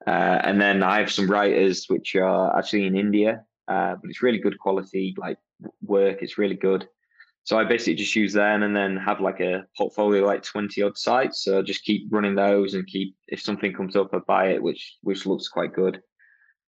Uh, 0.07 0.41
and 0.43 0.61
then 0.61 0.83
I 0.83 0.99
have 0.99 1.13
some 1.13 1.31
writers 1.31 1.87
which 1.89 2.17
are 2.17 2.57
actually 2.57 2.87
in 2.87 2.97
India, 2.97 3.45
uh, 3.69 3.95
but 4.01 4.11
it's 4.11 4.23
really 4.23 4.39
good 4.39 4.59
quality 4.59 5.15
like 5.17 5.39
work. 5.83 6.23
It's 6.23 6.39
really 6.39 6.57
good. 6.57 6.89
So 7.45 7.59
I 7.59 7.65
basically 7.65 7.97
just 7.97 8.15
use 8.15 8.33
them 8.33 8.63
and 8.63 8.75
then 8.75 8.97
have 8.97 9.21
like 9.21 9.41
a 9.41 9.67
portfolio 9.77 10.25
like 10.25 10.43
20 10.43 10.81
odd 10.83 10.97
sites. 10.97 11.43
So 11.43 11.59
I 11.59 11.63
just 11.63 11.85
keep 11.85 12.07
running 12.11 12.37
those 12.37 12.75
and 12.75 12.87
keep 12.87 13.17
if 13.29 13.41
something 13.41 13.73
comes 13.73 13.97
up, 13.97 14.11
I 14.15 14.19
buy 14.19 14.51
it, 14.51 14.63
which 14.63 14.97
which 15.03 15.27
looks 15.27 15.49
quite 15.49 15.75
good. 15.75 16.01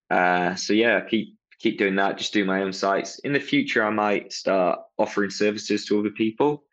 Uh, 0.09 0.55
so 0.55 0.73
yeah, 0.73 1.01
keep 1.01 1.35
keep 1.59 1.77
doing 1.77 1.95
that. 1.95 2.17
Just 2.17 2.33
do 2.33 2.43
my 2.43 2.61
own 2.61 2.73
sites. 2.73 3.19
In 3.19 3.33
the 3.33 3.39
future, 3.39 3.83
I 3.83 3.91
might 3.91 4.33
start 4.33 4.79
offering 4.97 5.29
services 5.29 5.85
to 5.85 5.99
other 5.99 6.09
people. 6.09 6.63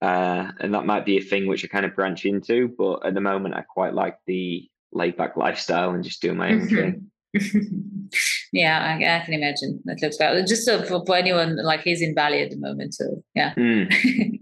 Uh, 0.00 0.52
and 0.60 0.74
that 0.74 0.86
might 0.86 1.04
be 1.04 1.18
a 1.18 1.22
thing 1.22 1.46
which 1.46 1.64
I 1.64 1.68
kind 1.68 1.84
of 1.84 1.94
branch 1.94 2.24
into. 2.24 2.68
But 2.76 3.04
at 3.04 3.14
the 3.14 3.20
moment, 3.20 3.54
I 3.54 3.62
quite 3.62 3.94
like 3.94 4.18
the 4.26 4.68
laid 4.92 5.16
back 5.16 5.36
lifestyle 5.36 5.90
and 5.90 6.04
just 6.04 6.22
doing 6.22 6.36
my 6.36 6.52
own 6.52 6.68
thing. 6.68 7.10
yeah, 8.52 8.78
I, 8.80 9.16
I, 9.20 9.24
can 9.24 9.34
imagine. 9.34 9.80
That 9.84 10.00
looks 10.00 10.16
bad. 10.16 10.46
Just 10.46 10.64
so 10.64 10.82
for, 10.82 11.04
for, 11.04 11.16
anyone 11.16 11.62
like 11.62 11.82
he's 11.82 12.00
in 12.00 12.14
Bali 12.14 12.42
at 12.42 12.50
the 12.50 12.56
moment, 12.56 12.94
so 12.94 13.22
yeah. 13.34 13.54
Mm. 13.54 13.92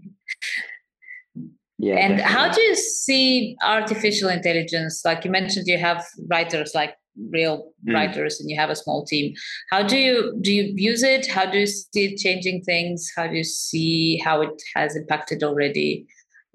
yeah. 1.77 1.95
And 1.95 2.17
definitely. 2.17 2.23
how 2.23 2.51
do 2.51 2.61
you 2.61 2.75
see 2.75 3.57
artificial 3.63 4.29
intelligence? 4.29 5.01
Like 5.03 5.25
you 5.25 5.31
mentioned, 5.31 5.67
you 5.67 5.77
have 5.77 6.05
writers 6.29 6.71
like 6.73 6.95
real 7.29 7.71
mm. 7.87 7.93
writers 7.93 8.39
and 8.39 8.49
you 8.49 8.55
have 8.55 8.69
a 8.69 8.75
small 8.75 9.05
team 9.05 9.33
how 9.71 9.81
do 9.81 9.97
you 9.97 10.37
do 10.41 10.53
you 10.53 10.73
use 10.75 11.03
it 11.03 11.27
how 11.27 11.45
do 11.45 11.59
you 11.59 11.67
see 11.67 12.13
it 12.13 12.17
changing 12.17 12.61
things 12.61 13.11
how 13.15 13.27
do 13.27 13.35
you 13.35 13.43
see 13.43 14.17
how 14.17 14.41
it 14.41 14.61
has 14.75 14.95
impacted 14.95 15.43
already 15.43 16.05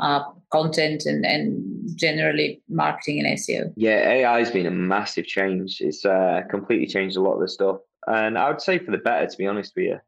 uh, 0.02 0.22
content 0.50 1.04
and, 1.06 1.24
and 1.24 1.88
generally 1.96 2.60
marketing 2.68 3.20
and 3.20 3.38
SEO? 3.38 3.72
Yeah, 3.76 4.08
AI 4.08 4.38
has 4.40 4.50
been 4.50 4.66
a 4.66 4.70
massive 4.70 5.26
change. 5.26 5.80
It's 5.80 6.04
uh, 6.04 6.42
completely 6.50 6.86
changed 6.86 7.16
a 7.16 7.20
lot 7.20 7.34
of 7.34 7.40
the 7.40 7.48
stuff. 7.48 7.78
And 8.06 8.36
I 8.36 8.48
would 8.50 8.60
say 8.60 8.78
for 8.78 8.90
the 8.90 8.98
better, 8.98 9.26
to 9.26 9.38
be 9.38 9.46
honest 9.46 9.72
with 9.76 9.84
you. 9.86 9.98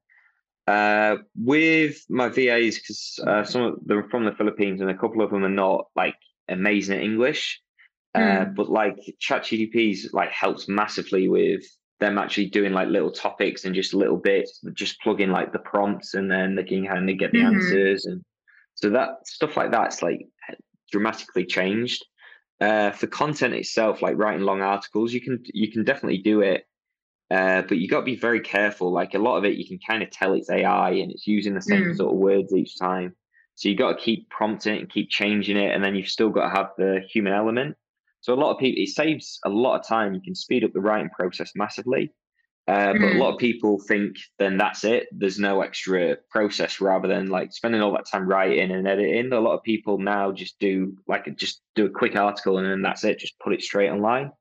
Uh, 0.67 1.19
with 1.37 2.05
my 2.09 2.29
VAs, 2.29 2.79
because 2.79 3.21
uh, 3.27 3.45
some 3.45 3.63
of 3.63 3.87
them 3.87 3.99
are 3.99 4.09
from 4.09 4.25
the 4.25 4.33
Philippines 4.33 4.81
and 4.81 4.91
a 4.91 4.97
couple 4.97 5.23
of 5.23 5.31
them 5.31 5.45
are 5.45 5.49
not 5.49 5.87
like 5.95 6.17
amazing 6.49 6.97
at 6.97 7.05
English. 7.05 7.61
Uh, 8.15 8.19
mm. 8.19 8.55
but 8.55 8.71
like 8.71 8.97
ChatGPT's 9.21 10.13
like 10.13 10.31
helps 10.31 10.69
massively 10.69 11.29
with 11.29 11.65
them 12.01 12.19
actually 12.19 12.47
doing 12.47 12.73
like 12.73 12.89
little 12.89 13.11
topics 13.11 13.65
and 13.65 13.75
just 13.75 13.95
little 13.95 14.17
bits, 14.17 14.61
just 14.73 15.01
plug 15.01 15.21
in 15.21 15.31
like 15.31 15.53
the 15.53 15.59
prompts 15.59 16.15
and 16.15 16.31
then 16.31 16.55
they 16.55 16.63
can 16.63 16.87
kind 16.87 17.11
of 17.11 17.19
get 17.19 17.33
the 17.33 17.39
mm-hmm. 17.39 17.57
answers 17.57 18.05
and 18.05 18.23
so 18.75 18.91
that 18.91 19.27
stuff 19.27 19.57
like 19.57 19.71
that's 19.71 20.03
like 20.03 20.27
dramatically 20.91 21.47
changed. 21.47 22.05
Uh, 22.61 22.91
for 22.93 23.07
content 23.07 23.53
itself, 23.53 24.01
like 24.01 24.17
writing 24.17 24.43
long 24.43 24.63
articles, 24.63 25.13
you 25.13 25.21
can 25.21 25.43
you 25.53 25.71
can 25.71 25.85
definitely 25.85 26.19
do 26.19 26.41
it, 26.41 26.67
uh, 27.31 27.63
but 27.63 27.79
you 27.79 27.89
got 27.89 28.01
to 28.01 28.05
be 28.07 28.17
very 28.17 28.41
careful. 28.41 28.93
Like 28.93 29.15
a 29.15 29.19
lot 29.19 29.37
of 29.37 29.45
it, 29.45 29.57
you 29.57 29.67
can 29.67 29.79
kind 29.87 30.03
of 30.03 30.11
tell 30.11 30.35
it's 30.35 30.51
AI 30.51 30.91
and 30.91 31.11
it's 31.11 31.27
using 31.27 31.55
the 31.55 31.63
same 31.63 31.83
mm. 31.83 31.97
sort 31.97 32.13
of 32.13 32.19
words 32.19 32.55
each 32.55 32.79
time. 32.79 33.15
So 33.57 33.69
you 33.69 33.77
got 33.77 33.99
to 33.99 34.05
keep 34.05 34.31
prompting 34.31 34.79
and 34.79 34.91
keep 34.91 35.11
changing 35.11 35.57
it, 35.57 35.75
and 35.75 35.83
then 35.83 35.95
you've 35.95 36.09
still 36.09 36.31
got 36.31 36.49
to 36.49 36.57
have 36.57 36.71
the 36.79 37.01
human 37.09 37.33
element. 37.33 37.77
So 38.25 38.33
a 38.33 38.41
lot 38.41 38.53
of 38.53 38.59
people, 38.59 38.83
it 38.83 38.89
saves 38.89 39.39
a 39.45 39.51
lot 39.51 39.79
of 39.79 39.87
time. 39.87 40.15
You 40.15 40.21
can 40.23 40.35
speed 40.35 40.65
up 40.65 40.73
the 40.73 40.81
writing 40.81 41.11
process 41.11 41.53
massively. 41.55 42.11
Uh, 42.67 42.93
but 42.93 43.03
mm. 43.03 43.17
a 43.17 43.19
lot 43.19 43.35
of 43.35 43.39
people 43.39 43.79
think 43.87 44.17
then 44.39 44.57
that's 44.57 44.83
it. 44.83 45.09
There's 45.13 45.39
no 45.39 45.61
extra 45.61 46.17
process 46.31 46.81
rather 46.81 47.07
than 47.07 47.27
like 47.27 47.53
spending 47.53 47.83
all 47.83 47.93
that 47.93 48.09
time 48.11 48.27
writing 48.27 48.71
and 48.71 48.89
editing. 48.89 49.31
A 49.31 49.41
lot 49.41 49.53
of 49.53 49.63
people 49.63 49.99
now 49.99 50.33
just 50.33 50.59
do 50.59 50.97
like 51.07 51.27
just 51.37 51.61
do 51.75 51.85
a 51.85 51.91
quick 51.91 52.17
article 52.17 52.57
and 52.57 52.67
then 52.67 52.81
that's 52.81 53.05
it. 53.05 53.19
Just 53.19 53.39
put 53.41 53.53
it 53.53 53.61
straight 53.61 53.91
online. 53.91 54.33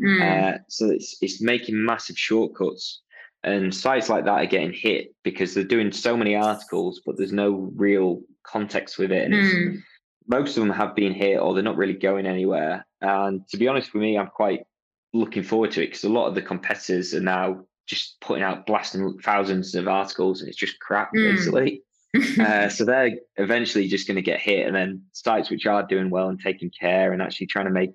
Mm. 0.00 0.20
Uh, 0.54 0.58
so 0.68 0.90
it's 0.90 1.16
it's 1.20 1.42
making 1.42 1.84
massive 1.84 2.16
shortcuts, 2.16 3.02
and 3.42 3.74
sites 3.74 4.08
like 4.08 4.26
that 4.26 4.44
are 4.44 4.46
getting 4.46 4.72
hit 4.72 5.16
because 5.24 5.52
they're 5.52 5.64
doing 5.64 5.90
so 5.90 6.16
many 6.16 6.36
articles, 6.36 7.02
but 7.04 7.16
there's 7.18 7.32
no 7.32 7.72
real 7.74 8.20
context 8.46 8.96
with 8.98 9.10
it, 9.10 9.24
and 9.24 9.34
mm. 9.34 9.82
Most 10.26 10.56
of 10.56 10.62
them 10.62 10.72
have 10.72 10.94
been 10.94 11.12
hit 11.12 11.38
or 11.38 11.54
they're 11.54 11.62
not 11.62 11.76
really 11.76 11.94
going 11.94 12.26
anywhere. 12.26 12.86
And 13.00 13.46
to 13.48 13.56
be 13.56 13.68
honest 13.68 13.92
with 13.92 14.02
me, 14.02 14.18
I'm 14.18 14.28
quite 14.28 14.64
looking 15.12 15.42
forward 15.42 15.72
to 15.72 15.82
it 15.82 15.86
because 15.86 16.04
a 16.04 16.08
lot 16.08 16.26
of 16.26 16.34
the 16.34 16.42
competitors 16.42 17.14
are 17.14 17.20
now 17.20 17.64
just 17.86 18.20
putting 18.20 18.42
out 18.42 18.66
blasting 18.66 19.18
thousands 19.18 19.74
of 19.74 19.88
articles 19.88 20.40
and 20.40 20.48
it's 20.48 20.58
just 20.58 20.78
crap 20.80 21.10
mm. 21.14 21.34
basically. 21.34 21.82
uh, 22.40 22.68
so 22.68 22.84
they're 22.84 23.12
eventually 23.36 23.88
just 23.88 24.06
going 24.06 24.16
to 24.16 24.22
get 24.22 24.38
hit, 24.38 24.66
and 24.66 24.76
then 24.76 25.02
sites 25.12 25.48
which 25.48 25.64
are 25.64 25.82
doing 25.82 26.10
well 26.10 26.28
and 26.28 26.38
taking 26.38 26.70
care 26.70 27.12
and 27.12 27.22
actually 27.22 27.46
trying 27.46 27.64
to 27.64 27.70
make 27.70 27.92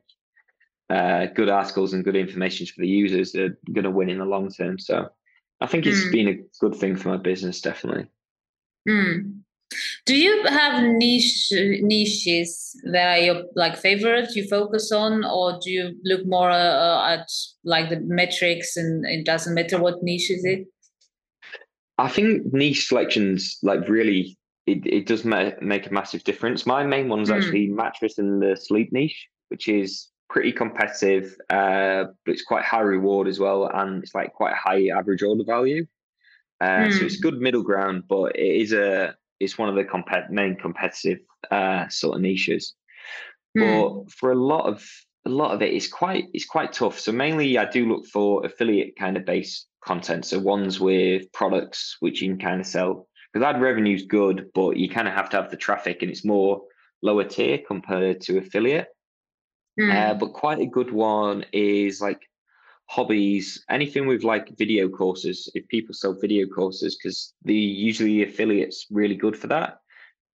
uh, 0.89 1.27
good 1.27 1.49
articles 1.49 1.93
and 1.93 2.03
good 2.03 2.15
information 2.15 2.65
for 2.65 2.81
the 2.81 2.87
users 2.87 3.35
are 3.35 3.55
going 3.71 3.83
to 3.83 3.91
win 3.91 4.09
in 4.09 4.17
the 4.17 4.25
long 4.25 4.49
term. 4.49 4.79
So 4.79 5.09
I 5.61 5.67
think 5.67 5.85
it's 5.85 6.05
mm. 6.05 6.11
been 6.11 6.27
a 6.29 6.39
good 6.59 6.75
thing 6.75 6.95
for 6.95 7.09
my 7.09 7.17
business, 7.17 7.61
definitely. 7.61 8.07
Mm. 8.89 9.41
Do 10.07 10.15
you 10.15 10.41
have 10.47 10.81
niche 10.83 11.51
niches 11.51 12.79
that 12.91 13.17
are 13.17 13.21
your 13.21 13.43
like 13.55 13.75
favorites 13.75 14.37
you 14.37 14.47
focus 14.47 14.89
on, 14.91 15.25
or 15.25 15.59
do 15.61 15.69
you 15.69 15.95
look 16.05 16.25
more 16.25 16.49
uh, 16.49 17.13
at 17.13 17.29
like 17.65 17.89
the 17.89 17.99
metrics 17.99 18.77
and 18.77 19.05
it 19.05 19.25
doesn't 19.25 19.53
matter 19.53 19.77
what 19.77 20.01
niche 20.01 20.31
is 20.31 20.45
it? 20.45 20.65
I 21.97 22.07
think 22.07 22.53
niche 22.53 22.87
selections 22.87 23.59
like 23.63 23.89
really 23.89 24.37
it, 24.65 24.85
it 24.85 25.07
does 25.07 25.25
ma- 25.25 25.51
make 25.61 25.87
a 25.87 25.93
massive 25.93 26.23
difference. 26.23 26.65
My 26.65 26.85
main 26.85 27.09
one's 27.09 27.29
mm. 27.29 27.35
actually 27.35 27.67
mattress 27.67 28.17
and 28.17 28.41
the 28.41 28.55
sleep 28.55 28.93
niche, 28.93 29.27
which 29.49 29.67
is 29.67 30.07
pretty 30.29 30.53
competitive, 30.53 31.35
uh, 31.49 32.05
but 32.25 32.31
it's 32.31 32.43
quite 32.43 32.63
high 32.63 32.81
reward 32.81 33.27
as 33.27 33.39
well, 33.39 33.69
and 33.73 34.03
it's 34.03 34.15
like 34.15 34.33
quite 34.33 34.53
high 34.53 34.87
average 34.87 35.21
order 35.21 35.43
value. 35.45 35.85
Uh, 36.61 36.87
mm. 36.87 36.97
So 36.97 37.05
it's 37.05 37.17
good 37.17 37.39
middle 37.39 37.63
ground, 37.63 38.03
but 38.07 38.37
it 38.37 38.61
is 38.61 38.71
a 38.71 39.15
it's 39.39 39.57
one 39.57 39.69
of 39.69 39.75
the 39.75 40.25
main 40.29 40.55
competitive 40.55 41.19
uh, 41.51 41.87
sort 41.89 42.15
of 42.15 42.21
niches. 42.21 42.73
Mm. 43.57 44.05
But 44.05 44.11
for 44.11 44.31
a 44.31 44.35
lot 44.35 44.65
of 44.65 44.85
a 45.25 45.29
lot 45.29 45.53
of 45.53 45.61
it 45.61 45.73
is 45.73 45.87
quite 45.87 46.25
it's 46.33 46.45
quite 46.45 46.73
tough. 46.73 46.99
So 46.99 47.11
mainly 47.11 47.57
I 47.57 47.69
do 47.69 47.87
look 47.87 48.05
for 48.07 48.45
affiliate 48.45 48.97
kind 48.97 49.17
of 49.17 49.25
based 49.25 49.67
content. 49.83 50.25
So 50.25 50.39
ones 50.39 50.79
with 50.79 51.31
products 51.33 51.97
which 51.99 52.21
you 52.21 52.29
can 52.29 52.39
kind 52.39 52.61
of 52.61 52.67
sell 52.67 53.07
because 53.33 53.45
ad 53.45 53.61
revenue's 53.61 54.05
good, 54.05 54.49
but 54.53 54.77
you 54.77 54.89
kind 54.89 55.07
of 55.07 55.13
have 55.13 55.29
to 55.31 55.37
have 55.37 55.51
the 55.51 55.57
traffic 55.57 56.01
and 56.01 56.09
it's 56.09 56.25
more 56.25 56.61
lower 57.01 57.23
tier 57.23 57.59
compared 57.67 58.21
to 58.21 58.37
affiliate. 58.37 58.87
Mm. 59.79 59.93
Uh, 59.93 60.13
but 60.15 60.33
quite 60.33 60.59
a 60.59 60.65
good 60.65 60.91
one 60.91 61.45
is 61.53 62.01
like 62.01 62.26
hobbies, 62.87 63.63
anything 63.69 64.07
with 64.07 64.23
like 64.23 64.57
video 64.57 64.89
courses. 64.89 65.49
If 65.53 65.67
people 65.67 65.93
sell 65.93 66.13
video 66.13 66.47
courses, 66.47 66.95
because 66.95 67.33
the 67.43 67.53
usually 67.53 68.23
affiliates 68.23 68.87
really 68.89 69.15
good 69.15 69.37
for 69.37 69.47
that. 69.47 69.79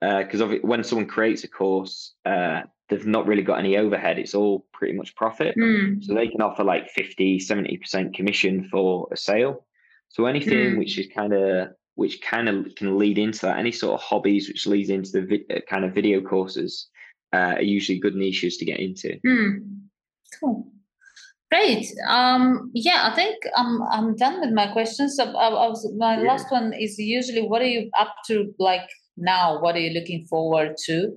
Because 0.02 0.42
uh, 0.42 0.58
when 0.62 0.84
someone 0.84 1.08
creates 1.08 1.44
a 1.44 1.48
course, 1.48 2.14
uh, 2.26 2.62
they've 2.90 3.08
not 3.08 3.26
really 3.26 3.42
got 3.42 3.60
any 3.60 3.78
overhead. 3.78 4.20
It's 4.20 4.36
all 4.36 4.66
pretty 4.74 4.94
much 4.94 5.16
profit. 5.16 5.56
Mm. 5.58 6.04
So 6.04 6.14
they 6.14 6.28
can 6.28 6.42
offer 6.42 6.64
like 6.64 6.90
50, 6.90 7.40
70% 7.40 8.14
commission 8.14 8.68
for 8.70 9.08
a 9.12 9.18
sale. 9.18 9.66
So 10.10 10.26
anything 10.26 10.74
mm. 10.74 10.78
which 10.78 11.00
is 11.00 11.08
kind 11.16 11.34
of 11.34 11.70
which 11.96 12.22
kind 12.22 12.50
of 12.50 12.74
can 12.76 12.98
lead 12.98 13.18
into 13.18 13.42
that, 13.46 13.58
any 13.58 13.72
sort 13.72 13.94
of 13.94 14.02
hobbies 14.02 14.48
which 14.48 14.66
leads 14.66 14.90
into 14.90 15.12
the 15.12 15.22
vi- 15.22 15.56
uh, 15.56 15.60
kind 15.70 15.86
of 15.86 15.94
video 15.94 16.22
courses 16.22 16.88
uh, 17.34 17.56
are 17.58 17.62
usually 17.62 18.00
good 18.00 18.16
niches 18.16 18.58
to 18.58 18.66
get 18.66 18.80
into. 18.80 19.20
Mm. 19.26 19.80
Cool. 20.40 20.73
Great. 21.54 21.86
Um, 22.10 22.72
yeah, 22.74 23.10
I 23.12 23.16
think 23.16 23.36
I'm 23.56 23.84
I'm 23.84 24.16
done 24.16 24.42
with 24.42 24.52
my 24.54 24.72
questions. 24.72 25.18
So 25.18 25.26
I, 25.26 25.50
I 25.50 25.68
was, 25.70 25.88
my 25.96 26.20
yeah. 26.20 26.28
last 26.28 26.52
one 26.52 26.74
is 26.74 26.98
usually 26.98 27.44
what 27.44 27.62
are 27.62 27.68
you 27.68 27.92
up 28.00 28.16
to 28.28 28.52
like 28.58 28.90
now? 29.18 29.62
What 29.62 29.76
are 29.76 29.80
you 29.80 29.92
looking 29.92 30.26
forward 30.26 30.76
to? 30.86 31.12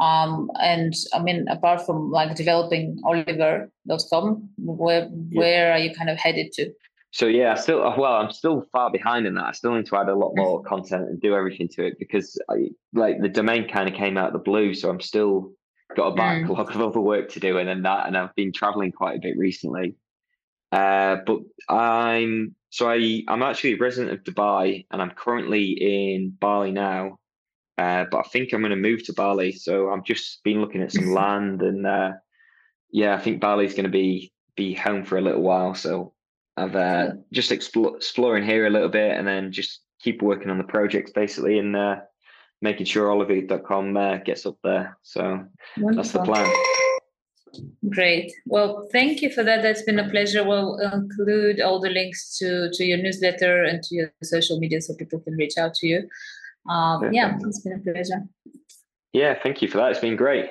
Um, 0.00 0.50
and 0.60 0.92
I 1.14 1.22
mean, 1.22 1.46
apart 1.48 1.86
from 1.86 2.10
like 2.10 2.34
developing 2.34 3.00
Oliver.com, 3.04 4.48
where 4.58 5.08
yeah. 5.30 5.38
where 5.40 5.72
are 5.72 5.78
you 5.78 5.94
kind 5.94 6.10
of 6.10 6.18
headed 6.18 6.50
to? 6.54 6.72
So 7.12 7.28
yeah, 7.28 7.52
I 7.52 7.54
still 7.54 7.78
well, 7.96 8.16
I'm 8.16 8.32
still 8.32 8.66
far 8.72 8.90
behind 8.90 9.24
in 9.24 9.34
that. 9.34 9.44
I 9.44 9.52
still 9.52 9.74
need 9.76 9.86
to 9.86 9.96
add 9.98 10.08
a 10.08 10.16
lot 10.16 10.32
more 10.34 10.64
content 10.64 11.04
and 11.10 11.20
do 11.20 11.32
everything 11.36 11.68
to 11.74 11.86
it 11.86 11.94
because 12.00 12.36
I, 12.50 12.70
like 12.92 13.20
the 13.20 13.28
domain 13.28 13.68
kind 13.68 13.88
of 13.88 13.94
came 13.94 14.18
out 14.18 14.28
of 14.28 14.32
the 14.32 14.50
blue. 14.50 14.74
So 14.74 14.90
I'm 14.90 15.00
still 15.00 15.52
got 15.96 16.08
a 16.08 16.12
mm. 16.12 16.16
backlog 16.16 16.68
mm. 16.68 16.74
of 16.74 16.82
other 16.82 17.00
work 17.00 17.30
to 17.30 17.40
do 17.40 17.58
and 17.58 17.68
then 17.68 17.82
that 17.82 18.06
and 18.06 18.16
I've 18.16 18.34
been 18.34 18.52
traveling 18.52 18.92
quite 18.92 19.16
a 19.16 19.20
bit 19.20 19.36
recently. 19.36 19.96
Uh, 20.70 21.16
but 21.26 21.38
I'm 21.68 22.54
so 22.70 22.90
I 22.90 23.22
I'm 23.28 23.42
actually 23.42 23.74
a 23.74 23.78
resident 23.78 24.12
of 24.12 24.24
Dubai 24.24 24.86
and 24.90 25.00
I'm 25.00 25.10
currently 25.10 25.72
in 25.72 26.36
Bali 26.38 26.72
now. 26.72 27.18
Uh, 27.78 28.04
but 28.10 28.18
I 28.18 28.28
think 28.30 28.52
I'm 28.52 28.62
going 28.62 28.70
to 28.70 28.76
move 28.76 29.04
to 29.04 29.12
Bali. 29.12 29.52
So 29.52 29.90
I've 29.90 30.04
just 30.04 30.42
been 30.44 30.60
looking 30.60 30.82
at 30.82 30.92
some 30.92 31.12
land 31.12 31.62
and 31.62 31.86
uh, 31.86 32.12
yeah, 32.90 33.14
I 33.14 33.18
think 33.18 33.40
Bali's 33.40 33.74
going 33.74 33.84
to 33.84 33.90
be 33.90 34.32
be 34.56 34.74
home 34.74 35.04
for 35.04 35.18
a 35.18 35.22
little 35.22 35.42
while. 35.42 35.74
So 35.74 36.12
I've 36.56 36.76
uh, 36.76 37.10
just 37.32 37.52
explore, 37.52 37.96
exploring 37.96 38.44
here 38.44 38.66
a 38.66 38.70
little 38.70 38.88
bit 38.88 39.16
and 39.16 39.26
then 39.26 39.52
just 39.52 39.80
keep 40.00 40.22
working 40.22 40.50
on 40.50 40.58
the 40.58 40.64
projects 40.64 41.12
basically 41.12 41.58
and 41.58 41.76
uh, 41.76 41.96
making 42.62 42.86
sure 42.86 43.10
oliver.com 43.10 43.96
uh, 43.96 44.16
gets 44.18 44.46
up 44.46 44.56
there. 44.64 44.98
So 45.02 45.44
Wonderful. 45.76 45.94
that's 45.96 46.12
the 46.12 46.22
plan. 46.22 46.52
Great. 47.88 48.32
Well, 48.44 48.88
thank 48.92 49.22
you 49.22 49.30
for 49.30 49.42
that. 49.42 49.62
That's 49.62 49.82
been 49.82 49.98
a 49.98 50.08
pleasure. 50.10 50.44
We'll 50.44 50.78
include 50.78 51.60
all 51.60 51.80
the 51.80 51.90
links 51.90 52.36
to, 52.38 52.70
to 52.72 52.84
your 52.84 52.98
newsletter 52.98 53.64
and 53.64 53.82
to 53.84 53.94
your 53.94 54.12
social 54.22 54.58
media 54.58 54.80
so 54.80 54.94
people 54.94 55.20
can 55.20 55.34
reach 55.34 55.56
out 55.58 55.74
to 55.74 55.86
you. 55.86 56.08
Um, 56.68 57.12
yeah, 57.12 57.38
it's 57.40 57.60
been 57.60 57.74
a 57.74 57.78
pleasure. 57.78 58.24
Yeah, 59.12 59.38
thank 59.42 59.62
you 59.62 59.68
for 59.68 59.78
that. 59.78 59.92
It's 59.92 60.00
been 60.00 60.16
great. 60.16 60.50